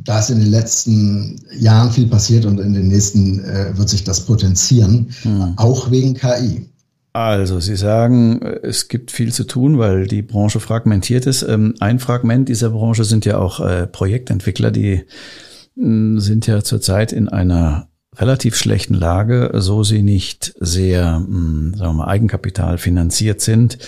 Da 0.02 0.18
ist 0.18 0.30
in 0.30 0.40
den 0.40 0.50
letzten 0.50 1.40
Jahren 1.56 1.92
viel 1.92 2.08
passiert 2.08 2.44
und 2.44 2.58
in 2.58 2.74
den 2.74 2.88
nächsten 2.88 3.38
äh, 3.44 3.78
wird 3.78 3.88
sich 3.88 4.02
das 4.02 4.20
potenzieren, 4.26 5.10
mhm. 5.22 5.52
auch 5.56 5.92
wegen 5.92 6.14
KI. 6.14 6.66
Also, 7.14 7.60
Sie 7.60 7.76
sagen, 7.76 8.42
es 8.42 8.88
gibt 8.88 9.12
viel 9.12 9.32
zu 9.32 9.44
tun, 9.44 9.78
weil 9.78 10.08
die 10.08 10.22
Branche 10.22 10.58
fragmentiert 10.58 11.26
ist. 11.26 11.42
Ähm, 11.42 11.74
ein 11.78 12.00
Fragment 12.00 12.48
dieser 12.48 12.70
Branche 12.70 13.04
sind 13.04 13.24
ja 13.24 13.38
auch 13.38 13.60
äh, 13.60 13.86
Projektentwickler, 13.86 14.72
die 14.72 15.04
mm, 15.76 16.18
sind 16.18 16.48
ja 16.48 16.64
zurzeit 16.64 17.12
in 17.12 17.28
einer 17.28 17.88
relativ 18.16 18.56
schlechten 18.56 18.94
Lage, 18.94 19.52
so 19.54 19.84
sie 19.84 20.02
nicht 20.02 20.54
sehr, 20.58 21.20
mm, 21.20 21.74
sagen 21.76 21.90
wir 21.90 22.04
mal, 22.04 22.08
Eigenkapital 22.08 22.78
finanziert 22.78 23.40
sind. 23.40 23.78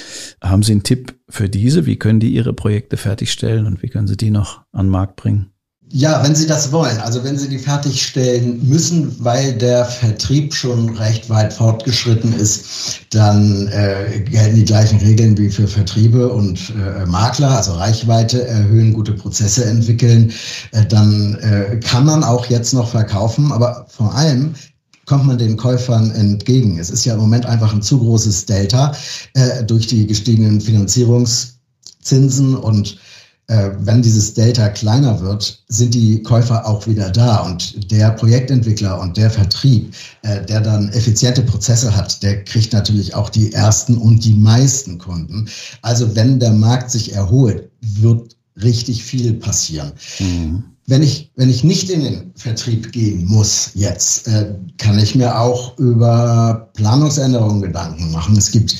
Haben 0.40 0.62
Sie 0.62 0.70
einen 0.70 0.84
Tipp 0.84 1.16
für 1.28 1.48
diese? 1.48 1.84
Wie 1.84 1.98
können 1.98 2.20
die 2.20 2.30
ihre 2.30 2.52
Projekte 2.52 2.96
fertigstellen 2.96 3.66
und 3.66 3.82
wie 3.82 3.88
können 3.88 4.06
Sie 4.06 4.16
die 4.16 4.30
noch 4.30 4.62
an 4.70 4.86
den 4.86 4.90
Markt 4.92 5.16
bringen? 5.16 5.50
Ja, 5.92 6.20
wenn 6.24 6.34
Sie 6.34 6.48
das 6.48 6.72
wollen, 6.72 6.98
also 6.98 7.22
wenn 7.22 7.38
Sie 7.38 7.48
die 7.48 7.60
fertigstellen 7.60 8.68
müssen, 8.68 9.14
weil 9.24 9.52
der 9.56 9.84
Vertrieb 9.84 10.52
schon 10.52 10.96
recht 10.96 11.30
weit 11.30 11.52
fortgeschritten 11.52 12.32
ist, 12.32 12.64
dann 13.10 13.68
äh, 13.68 14.20
gelten 14.20 14.56
die 14.56 14.64
gleichen 14.64 14.98
Regeln 14.98 15.38
wie 15.38 15.48
für 15.48 15.68
Vertriebe 15.68 16.28
und 16.28 16.70
äh, 16.70 17.06
Makler, 17.06 17.50
also 17.50 17.74
Reichweite 17.74 18.48
erhöhen, 18.48 18.94
gute 18.94 19.12
Prozesse 19.12 19.64
entwickeln. 19.64 20.32
Äh, 20.72 20.86
dann 20.86 21.36
äh, 21.36 21.78
kann 21.78 22.04
man 22.04 22.24
auch 22.24 22.46
jetzt 22.46 22.74
noch 22.74 22.88
verkaufen, 22.88 23.52
aber 23.52 23.86
vor 23.88 24.12
allem 24.12 24.56
kommt 25.04 25.26
man 25.26 25.38
den 25.38 25.56
Käufern 25.56 26.10
entgegen. 26.10 26.80
Es 26.80 26.90
ist 26.90 27.04
ja 27.04 27.14
im 27.14 27.20
Moment 27.20 27.46
einfach 27.46 27.72
ein 27.72 27.82
zu 27.82 28.00
großes 28.00 28.46
Delta 28.46 28.92
äh, 29.34 29.62
durch 29.62 29.86
die 29.86 30.08
gestiegenen 30.08 30.60
Finanzierungszinsen 30.60 32.56
und 32.56 32.98
äh, 33.48 33.70
wenn 33.78 34.02
dieses 34.02 34.34
Delta 34.34 34.68
kleiner 34.68 35.20
wird, 35.20 35.62
sind 35.68 35.94
die 35.94 36.22
Käufer 36.22 36.66
auch 36.66 36.86
wieder 36.86 37.10
da. 37.10 37.38
Und 37.38 37.90
der 37.92 38.10
Projektentwickler 38.10 39.00
und 39.00 39.16
der 39.16 39.30
Vertrieb, 39.30 39.94
äh, 40.22 40.44
der 40.44 40.60
dann 40.60 40.88
effiziente 40.90 41.42
Prozesse 41.42 41.94
hat, 41.94 42.22
der 42.22 42.44
kriegt 42.44 42.72
natürlich 42.72 43.14
auch 43.14 43.30
die 43.30 43.52
ersten 43.52 43.96
und 43.98 44.24
die 44.24 44.34
meisten 44.34 44.98
Kunden. 44.98 45.48
Also 45.82 46.14
wenn 46.16 46.40
der 46.40 46.52
Markt 46.52 46.90
sich 46.90 47.12
erholt, 47.12 47.70
wird 47.80 48.36
richtig 48.62 49.04
viel 49.04 49.34
passieren. 49.34 49.92
Mhm. 50.18 50.64
wenn 50.88 51.02
ich, 51.02 51.30
wenn 51.34 51.50
ich 51.50 51.64
nicht 51.64 51.90
in 51.90 52.04
den 52.04 52.32
Vertrieb 52.36 52.92
gehen 52.92 53.26
muss 53.26 53.72
jetzt, 53.74 54.28
äh, 54.28 54.54
kann 54.78 54.98
ich 54.98 55.14
mir 55.14 55.38
auch 55.38 55.76
über 55.78 56.70
Planungsänderungen 56.74 57.60
Gedanken 57.60 58.10
machen. 58.12 58.36
Es 58.36 58.50
gibt 58.50 58.76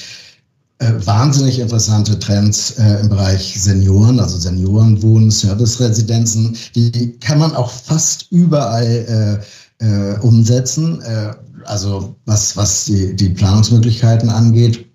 äh, 0.79 0.93
wahnsinnig 1.05 1.59
interessante 1.59 2.19
Trends 2.19 2.73
äh, 2.73 3.01
im 3.01 3.09
Bereich 3.09 3.61
Senioren, 3.61 4.21
also 4.21 4.37
Seniorenwohnen, 4.37 5.31
Serviceresidenzen. 5.31 6.57
Die 6.75 7.19
kann 7.19 7.39
man 7.39 7.55
auch 7.55 7.71
fast 7.71 8.31
überall 8.31 9.41
äh, 9.81 9.85
äh, 9.85 10.19
umsetzen. 10.21 11.01
Äh, 11.03 11.33
also 11.65 12.17
was, 12.27 12.57
was 12.57 12.85
die, 12.85 13.17
die 13.17 13.31
Planungsmöglichkeiten 13.31 14.29
angeht. 14.29 14.87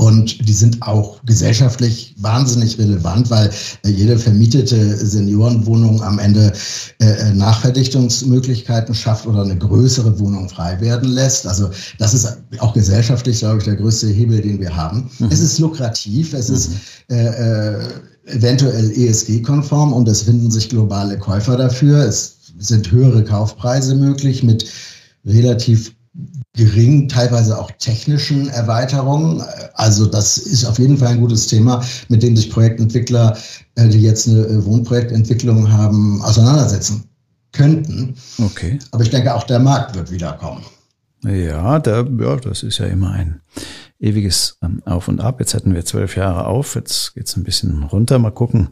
Und 0.00 0.48
die 0.48 0.54
sind 0.54 0.80
auch 0.80 1.22
gesellschaftlich 1.26 2.14
wahnsinnig 2.16 2.78
relevant, 2.78 3.28
weil 3.28 3.50
äh, 3.84 3.90
jede 3.90 4.18
vermietete 4.18 4.96
Seniorenwohnung 4.96 6.02
am 6.02 6.18
Ende 6.18 6.54
äh, 7.02 7.04
äh, 7.04 7.34
Nachverdichtungsmöglichkeiten 7.34 8.94
schafft 8.94 9.26
oder 9.26 9.42
eine 9.42 9.58
größere 9.58 10.18
Wohnung 10.18 10.48
frei 10.48 10.80
werden 10.80 11.10
lässt. 11.10 11.46
Also 11.46 11.68
das 11.98 12.14
ist 12.14 12.38
auch 12.60 12.72
gesellschaftlich, 12.72 13.40
glaube 13.40 13.58
ich, 13.58 13.64
der 13.64 13.76
größte 13.76 14.06
Hebel, 14.06 14.40
den 14.40 14.58
wir 14.58 14.74
haben. 14.74 15.10
Mhm. 15.18 15.28
Es 15.30 15.40
ist 15.40 15.58
lukrativ, 15.58 16.32
es 16.32 16.48
mhm. 16.48 16.54
ist 16.54 16.70
äh, 17.10 17.26
äh, 17.26 17.88
eventuell 18.24 18.90
ESG-konform 18.92 19.92
und 19.92 20.08
es 20.08 20.22
finden 20.22 20.50
sich 20.50 20.70
globale 20.70 21.18
Käufer 21.18 21.58
dafür. 21.58 21.98
Es 22.06 22.36
sind 22.58 22.90
höhere 22.90 23.22
Kaufpreise 23.22 23.94
möglich 23.94 24.42
mit 24.42 24.64
relativ 25.26 25.92
geringen, 26.54 27.08
teilweise 27.08 27.58
auch 27.58 27.70
technischen 27.78 28.48
Erweiterungen. 28.48 29.42
Also 29.74 30.06
das 30.06 30.36
ist 30.38 30.64
auf 30.64 30.78
jeden 30.78 30.98
Fall 30.98 31.08
ein 31.08 31.20
gutes 31.20 31.46
Thema, 31.46 31.82
mit 32.08 32.22
dem 32.22 32.36
sich 32.36 32.50
Projektentwickler, 32.50 33.36
äh, 33.76 33.88
die 33.88 34.02
jetzt 34.02 34.28
eine 34.28 34.40
äh, 34.46 34.64
Wohnprojektentwicklung 34.64 35.72
haben, 35.72 36.20
auseinandersetzen 36.22 37.04
könnten. 37.52 38.14
Okay. 38.38 38.78
Aber 38.90 39.02
ich 39.02 39.10
denke, 39.10 39.34
auch 39.34 39.44
der 39.44 39.60
Markt 39.60 39.94
wird 39.94 40.10
wiederkommen. 40.10 40.64
Ja, 41.22 41.78
da, 41.78 42.02
ja, 42.02 42.36
das 42.36 42.62
ist 42.62 42.78
ja 42.78 42.86
immer 42.86 43.10
ein 43.10 43.40
ewiges 43.98 44.56
ähm, 44.62 44.82
Auf 44.86 45.08
und 45.08 45.20
Ab. 45.20 45.40
Jetzt 45.40 45.54
hatten 45.54 45.74
wir 45.74 45.84
zwölf 45.84 46.16
Jahre 46.16 46.46
auf, 46.46 46.74
jetzt 46.74 47.14
geht's 47.14 47.36
ein 47.36 47.44
bisschen 47.44 47.82
runter. 47.84 48.18
Mal 48.18 48.30
gucken, 48.30 48.70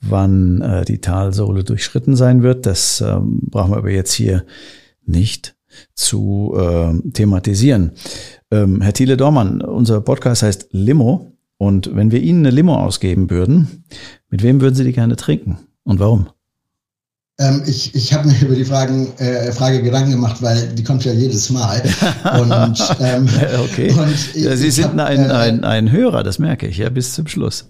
wann 0.00 0.60
äh, 0.60 0.84
die 0.84 1.00
Talsohle 1.00 1.64
durchschritten 1.64 2.16
sein 2.16 2.42
wird. 2.42 2.66
Das 2.66 3.00
ähm, 3.00 3.40
brauchen 3.50 3.72
wir 3.72 3.78
aber 3.78 3.90
jetzt 3.90 4.12
hier 4.12 4.44
nicht 5.06 5.53
zu 5.94 6.54
äh, 6.56 7.10
thematisieren. 7.10 7.92
Ähm, 8.50 8.80
Herr 8.80 8.92
Thiele 8.92 9.16
Dormann, 9.16 9.60
unser 9.60 10.00
Podcast 10.00 10.42
heißt 10.42 10.68
Limo. 10.70 11.32
Und 11.56 11.94
wenn 11.94 12.10
wir 12.10 12.20
Ihnen 12.20 12.44
eine 12.44 12.54
Limo 12.54 12.76
ausgeben 12.76 13.30
würden, 13.30 13.84
mit 14.28 14.42
wem 14.42 14.60
würden 14.60 14.74
Sie 14.74 14.84
die 14.84 14.92
gerne 14.92 15.16
trinken 15.16 15.58
und 15.84 16.00
warum? 16.00 16.28
Ähm, 17.38 17.62
ich 17.66 17.94
ich 17.94 18.12
habe 18.12 18.28
mir 18.28 18.40
über 18.42 18.54
die 18.54 18.64
Fragen, 18.64 19.12
äh, 19.18 19.50
Frage 19.50 19.82
Gedanken 19.82 20.12
gemacht, 20.12 20.40
weil 20.40 20.68
die 20.68 20.84
kommt 20.84 21.04
ja 21.04 21.12
jedes 21.12 21.50
Mal. 21.50 21.82
Und, 22.40 22.78
ähm, 23.00 23.28
okay. 23.64 23.90
Und 23.92 24.12
ich, 24.34 24.48
Sie 24.56 24.70
sind 24.70 25.00
hab, 25.00 25.08
ein, 25.08 25.30
äh, 25.30 25.32
ein, 25.32 25.64
ein 25.64 25.90
Hörer, 25.90 26.22
das 26.22 26.38
merke 26.38 26.68
ich, 26.68 26.78
ja, 26.78 26.90
bis 26.90 27.14
zum 27.14 27.26
Schluss. 27.26 27.66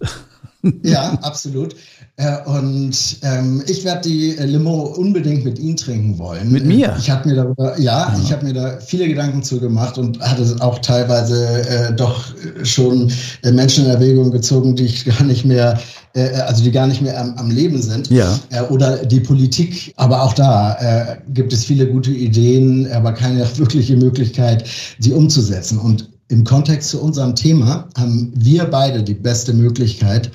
Ja, 0.82 1.18
absolut. 1.22 1.74
Äh, 2.16 2.36
und 2.44 3.18
ähm, 3.22 3.62
ich 3.66 3.84
werde 3.84 4.08
die 4.08 4.36
äh, 4.36 4.44
Limo 4.44 4.94
unbedingt 4.96 5.44
mit 5.44 5.58
Ihnen 5.58 5.76
trinken 5.76 6.16
wollen. 6.18 6.52
Mit 6.52 6.64
mir? 6.64 6.94
Ich 6.98 7.10
habe 7.10 7.28
mir 7.28 7.34
darüber, 7.34 7.78
ja, 7.78 8.12
ja. 8.12 8.20
ich 8.22 8.32
habe 8.32 8.44
mir 8.44 8.52
da 8.52 8.78
viele 8.78 9.08
Gedanken 9.08 9.42
zu 9.42 9.58
gemacht 9.58 9.98
und 9.98 10.20
hatte 10.20 10.56
auch 10.60 10.78
teilweise 10.78 11.68
äh, 11.68 11.92
doch 11.92 12.32
schon 12.62 13.10
äh, 13.42 13.50
Menschen 13.50 13.86
in 13.86 13.90
Erwägung 13.90 14.30
gezogen, 14.30 14.76
die 14.76 14.84
ich 14.84 15.04
gar 15.04 15.24
nicht 15.24 15.44
mehr, 15.44 15.80
äh, 16.14 16.28
also 16.42 16.62
die 16.62 16.70
gar 16.70 16.86
nicht 16.86 17.02
mehr 17.02 17.20
am, 17.20 17.34
am 17.36 17.50
Leben 17.50 17.82
sind. 17.82 18.08
Ja. 18.10 18.38
Oder 18.70 19.04
die 19.04 19.20
Politik. 19.20 19.92
Aber 19.96 20.22
auch 20.22 20.34
da 20.34 21.18
gibt 21.32 21.52
es 21.52 21.64
viele 21.64 21.86
gute 21.86 22.12
Ideen, 22.12 22.90
aber 22.92 23.12
keine 23.12 23.44
wirkliche 23.58 23.96
Möglichkeit, 23.96 24.64
sie 25.00 25.12
umzusetzen. 25.12 25.78
Und 25.78 26.13
im 26.28 26.44
Kontext 26.44 26.90
zu 26.90 27.00
unserem 27.00 27.34
Thema 27.34 27.88
haben 27.96 28.32
wir 28.34 28.64
beide 28.64 29.02
die 29.02 29.14
beste 29.14 29.52
Möglichkeit, 29.52 30.30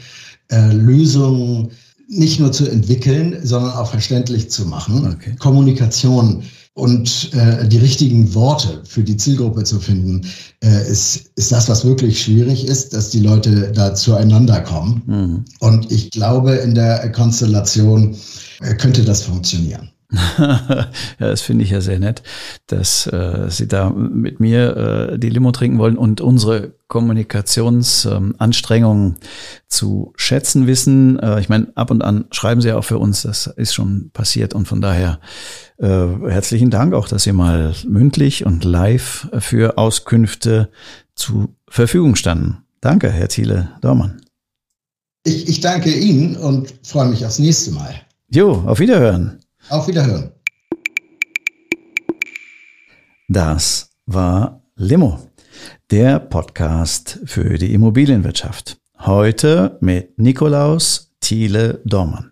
äh, 0.52 0.71
Lösungen 0.73 1.71
nicht 2.08 2.39
nur 2.39 2.52
zu 2.52 2.67
entwickeln, 2.67 3.38
sondern 3.43 3.71
auch 3.73 3.91
verständlich 3.91 4.49
zu 4.49 4.65
machen. 4.65 5.13
Okay. 5.13 5.36
Kommunikation 5.38 6.43
und 6.73 7.34
äh, 7.34 7.67
die 7.67 7.78
richtigen 7.78 8.34
Worte 8.34 8.82
für 8.86 9.04
die 9.04 9.17
Zielgruppe 9.17 9.63
zu 9.63 9.80
finden, 9.80 10.25
äh, 10.63 10.89
ist, 10.89 11.30
ist 11.36 11.52
das, 11.52 11.67
was 11.69 11.86
wirklich 11.86 12.21
schwierig 12.21 12.67
ist, 12.67 12.93
dass 12.93 13.10
die 13.10 13.19
Leute 13.19 13.71
da 13.73 13.93
zueinander 13.93 14.62
kommen. 14.62 15.04
Mhm. 15.06 15.45
Und 15.60 15.91
ich 15.91 16.10
glaube, 16.12 16.54
in 16.54 16.73
der 16.73 17.12
Konstellation 17.12 18.15
äh, 18.62 18.73
könnte 18.75 19.04
das 19.04 19.23
funktionieren. 19.23 19.89
ja, 20.39 20.89
das 21.19 21.41
finde 21.41 21.63
ich 21.63 21.69
ja 21.69 21.82
sehr 21.82 22.00
nett, 22.00 22.24
dass 22.65 23.06
äh, 23.06 23.45
Sie 23.50 23.67
da 23.67 23.91
mit 23.91 24.39
mir 24.39 25.12
äh, 25.12 25.19
die 25.19 25.30
Limo 25.30 25.52
trinken 25.52 25.78
wollen 25.78 26.00
und 26.00 26.19
unsere 26.19 26.74
Kommunikationsanstrengungen 26.88 29.08
ähm, 29.08 29.15
zu 29.67 30.12
schätzen 30.15 30.65
wissen. 30.65 31.19
Äh, 31.19 31.39
ich 31.41 31.50
meine, 31.50 31.67
ab 31.76 31.91
und 31.91 32.02
an 32.02 32.26
schreiben 32.32 32.60
Sie 32.60 32.69
ja 32.69 32.78
auch 32.78 32.84
für 32.84 32.98
uns, 32.98 33.22
das 33.22 33.45
ist 33.45 33.76
schon 33.76 34.10
passiert 34.12 34.56
und 34.56 34.67
von 34.67 34.82
daher 34.82 35.19
äh, 35.78 36.08
herzlichen 36.28 36.72
Dank 36.72 36.95
auch, 36.95 37.08
dass 37.08 37.22
Sie 37.24 37.32
mal 37.32 37.76
mündlich 37.88 38.48
und 38.48 38.63
live 38.63 39.30
für 39.38 39.78
Auskünfte 39.78 40.72
zur 41.13 41.50
Verfügung 41.67 42.15
standen. 42.15 42.63
Danke, 42.82 43.12
Herr 43.12 43.28
Thiele 43.28 43.69
Dormann. 43.82 44.22
Ich, 45.24 45.48
ich 45.48 45.62
danke 45.62 45.93
Ihnen 45.93 46.36
und 46.36 46.74
freue 46.82 47.10
mich 47.10 47.28
aufs 47.28 47.38
nächste 47.38 47.69
Mal. 47.72 47.93
Jo, 48.32 48.63
auf 48.65 48.80
Wiederhören. 48.80 49.38
Auf 49.70 49.88
Wiederhören. 49.88 50.32
Das 53.28 53.92
war 54.08 54.64
Limo, 54.76 55.20
der 55.92 56.20
Podcast 56.20 57.20
für 57.26 57.60
die 57.60 57.76
Immobilienwirtschaft. 57.76 58.80
Heute 58.98 59.78
mit 59.80 60.18
Nikolaus 60.18 61.14
Thiele 61.20 61.82
Dormann. 61.86 62.32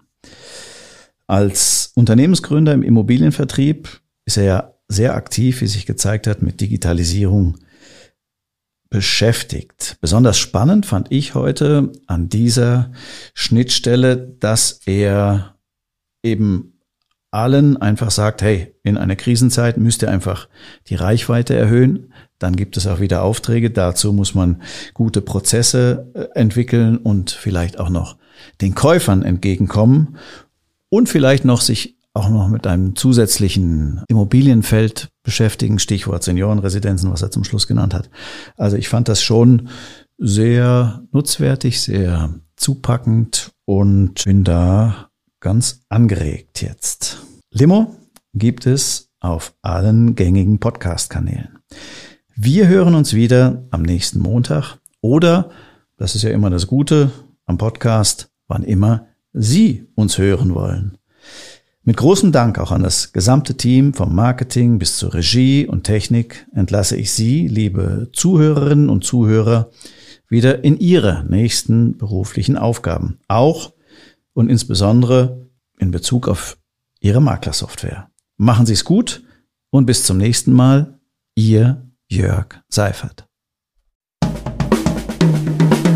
Als 1.27 1.91
Unternehmensgründer 1.93 2.73
im 2.73 2.81
Immobilienvertrieb 2.81 3.87
ist 4.25 4.37
er 4.37 4.43
ja 4.43 4.73
sehr 4.87 5.13
aktiv, 5.13 5.61
wie 5.61 5.67
sich 5.67 5.85
gezeigt 5.85 6.25
hat, 6.25 6.41
mit 6.41 6.59
Digitalisierung 6.59 7.59
beschäftigt. 8.89 9.97
Besonders 10.01 10.39
spannend 10.39 10.87
fand 10.87 11.11
ich 11.11 11.35
heute 11.35 11.91
an 12.07 12.29
dieser 12.29 12.91
Schnittstelle, 13.35 14.17
dass 14.39 14.79
er 14.87 15.55
eben 16.23 16.76
allen 17.31 17.77
einfach 17.77 18.11
sagt, 18.11 18.41
hey, 18.41 18.73
in 18.83 18.97
einer 18.97 19.15
Krisenzeit 19.15 19.77
müsst 19.77 20.01
ihr 20.01 20.09
einfach 20.09 20.47
die 20.87 20.95
Reichweite 20.95 21.55
erhöhen. 21.55 22.13
Dann 22.39 22.55
gibt 22.55 22.77
es 22.77 22.87
auch 22.87 22.99
wieder 22.99 23.23
Aufträge. 23.23 23.71
Dazu 23.71 24.13
muss 24.13 24.35
man 24.35 24.61
gute 24.93 25.21
Prozesse 25.21 26.11
äh, 26.13 26.39
entwickeln 26.39 26.97
und 26.97 27.31
vielleicht 27.31 27.79
auch 27.79 27.89
noch 27.89 28.17
den 28.61 28.75
Käufern 28.75 29.23
entgegenkommen 29.23 30.17
und 30.89 31.09
vielleicht 31.09 31.45
noch 31.45 31.61
sich 31.61 31.97
auch 32.13 32.29
noch 32.29 32.47
mit 32.47 32.65
einem 32.65 32.95
zusätzlichen 32.95 34.03
Immobilienfeld 34.07 35.09
beschäftigen, 35.23 35.77
Stichwort 35.77 36.23
Seniorenresidenzen, 36.23 37.11
was 37.11 37.21
er 37.21 37.31
zum 37.31 37.43
Schluss 37.43 37.67
genannt 37.67 37.93
hat. 37.93 38.09
Also 38.55 38.75
ich 38.75 38.89
fand 38.89 39.07
das 39.07 39.21
schon 39.21 39.69
sehr 40.17 41.03
nutzwertig, 41.11 41.79
sehr 41.81 42.33
zupackend 42.55 43.51
und 43.65 44.23
bin 44.25 44.43
da 44.43 45.09
ganz 45.39 45.81
angeregt 45.89 46.61
jetzt. 46.61 47.23
Limo 47.51 47.95
gibt 48.33 48.65
es 48.65 49.09
auf 49.19 49.53
allen 49.61 50.15
gängigen 50.15 50.59
Podcast-Kanälen. 50.59 51.59
Wir 52.35 52.67
hören 52.67 52.95
uns 52.95 53.13
wieder 53.13 53.63
am 53.71 53.81
nächsten 53.81 54.19
Montag 54.19 54.77
oder, 55.01 55.49
das 55.97 56.15
ist 56.15 56.23
ja 56.23 56.29
immer 56.31 56.49
das 56.49 56.67
Gute 56.67 57.11
am 57.45 57.57
Podcast, 57.57 58.29
wann 58.47 58.63
immer 58.63 59.07
Sie 59.33 59.87
uns 59.95 60.17
hören 60.17 60.53
wollen. 60.53 60.97
Mit 61.83 61.97
großem 61.97 62.31
Dank 62.31 62.59
auch 62.59 62.71
an 62.71 62.83
das 62.83 63.13
gesamte 63.13 63.55
Team 63.55 63.93
vom 63.93 64.13
Marketing 64.13 64.77
bis 64.77 64.97
zur 64.97 65.13
Regie 65.13 65.65
und 65.67 65.83
Technik 65.83 66.45
entlasse 66.53 66.97
ich 66.97 67.11
Sie, 67.11 67.47
liebe 67.47 68.09
Zuhörerinnen 68.11 68.89
und 68.89 69.03
Zuhörer, 69.03 69.69
wieder 70.27 70.63
in 70.63 70.77
Ihre 70.79 71.23
nächsten 71.29 71.97
beruflichen 71.97 72.57
Aufgaben. 72.57 73.19
Auch 73.27 73.71
und 74.37 74.49
insbesondere 74.49 75.49
in 75.79 75.89
Bezug 75.89 76.27
auf 76.27 76.59
Ihre 76.99 77.21
Maklersoftware. 77.21 78.11
Machen 78.37 78.67
Sie 78.67 78.73
es 78.73 78.85
gut 78.85 79.23
und 79.71 79.87
bis 79.87 80.03
zum 80.03 80.17
nächsten 80.17 80.53
Mal. 80.53 80.99
Ihr 81.33 81.89
Jörg 82.07 82.47
Seifert. 82.69 83.25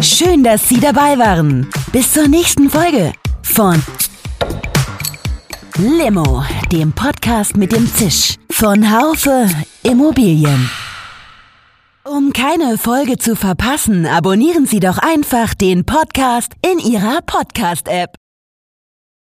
Schön, 0.01 0.43
dass 0.43 0.67
Sie 0.67 0.79
dabei 0.79 1.19
waren. 1.19 1.67
Bis 1.91 2.13
zur 2.13 2.27
nächsten 2.27 2.69
Folge 2.69 3.13
von 3.43 3.81
Limo, 5.77 6.43
dem 6.71 6.93
Podcast 6.93 7.55
mit 7.55 7.71
dem 7.71 7.85
Zisch 7.93 8.37
von 8.49 8.91
Haufe 8.91 9.49
Immobilien. 9.83 10.69
Um 12.03 12.33
keine 12.33 12.79
Folge 12.79 13.19
zu 13.19 13.35
verpassen, 13.35 14.07
abonnieren 14.07 14.65
Sie 14.65 14.79
doch 14.79 14.97
einfach 14.97 15.53
den 15.53 15.85
Podcast 15.85 16.53
in 16.65 16.79
Ihrer 16.79 17.21
Podcast-App. 17.21 18.15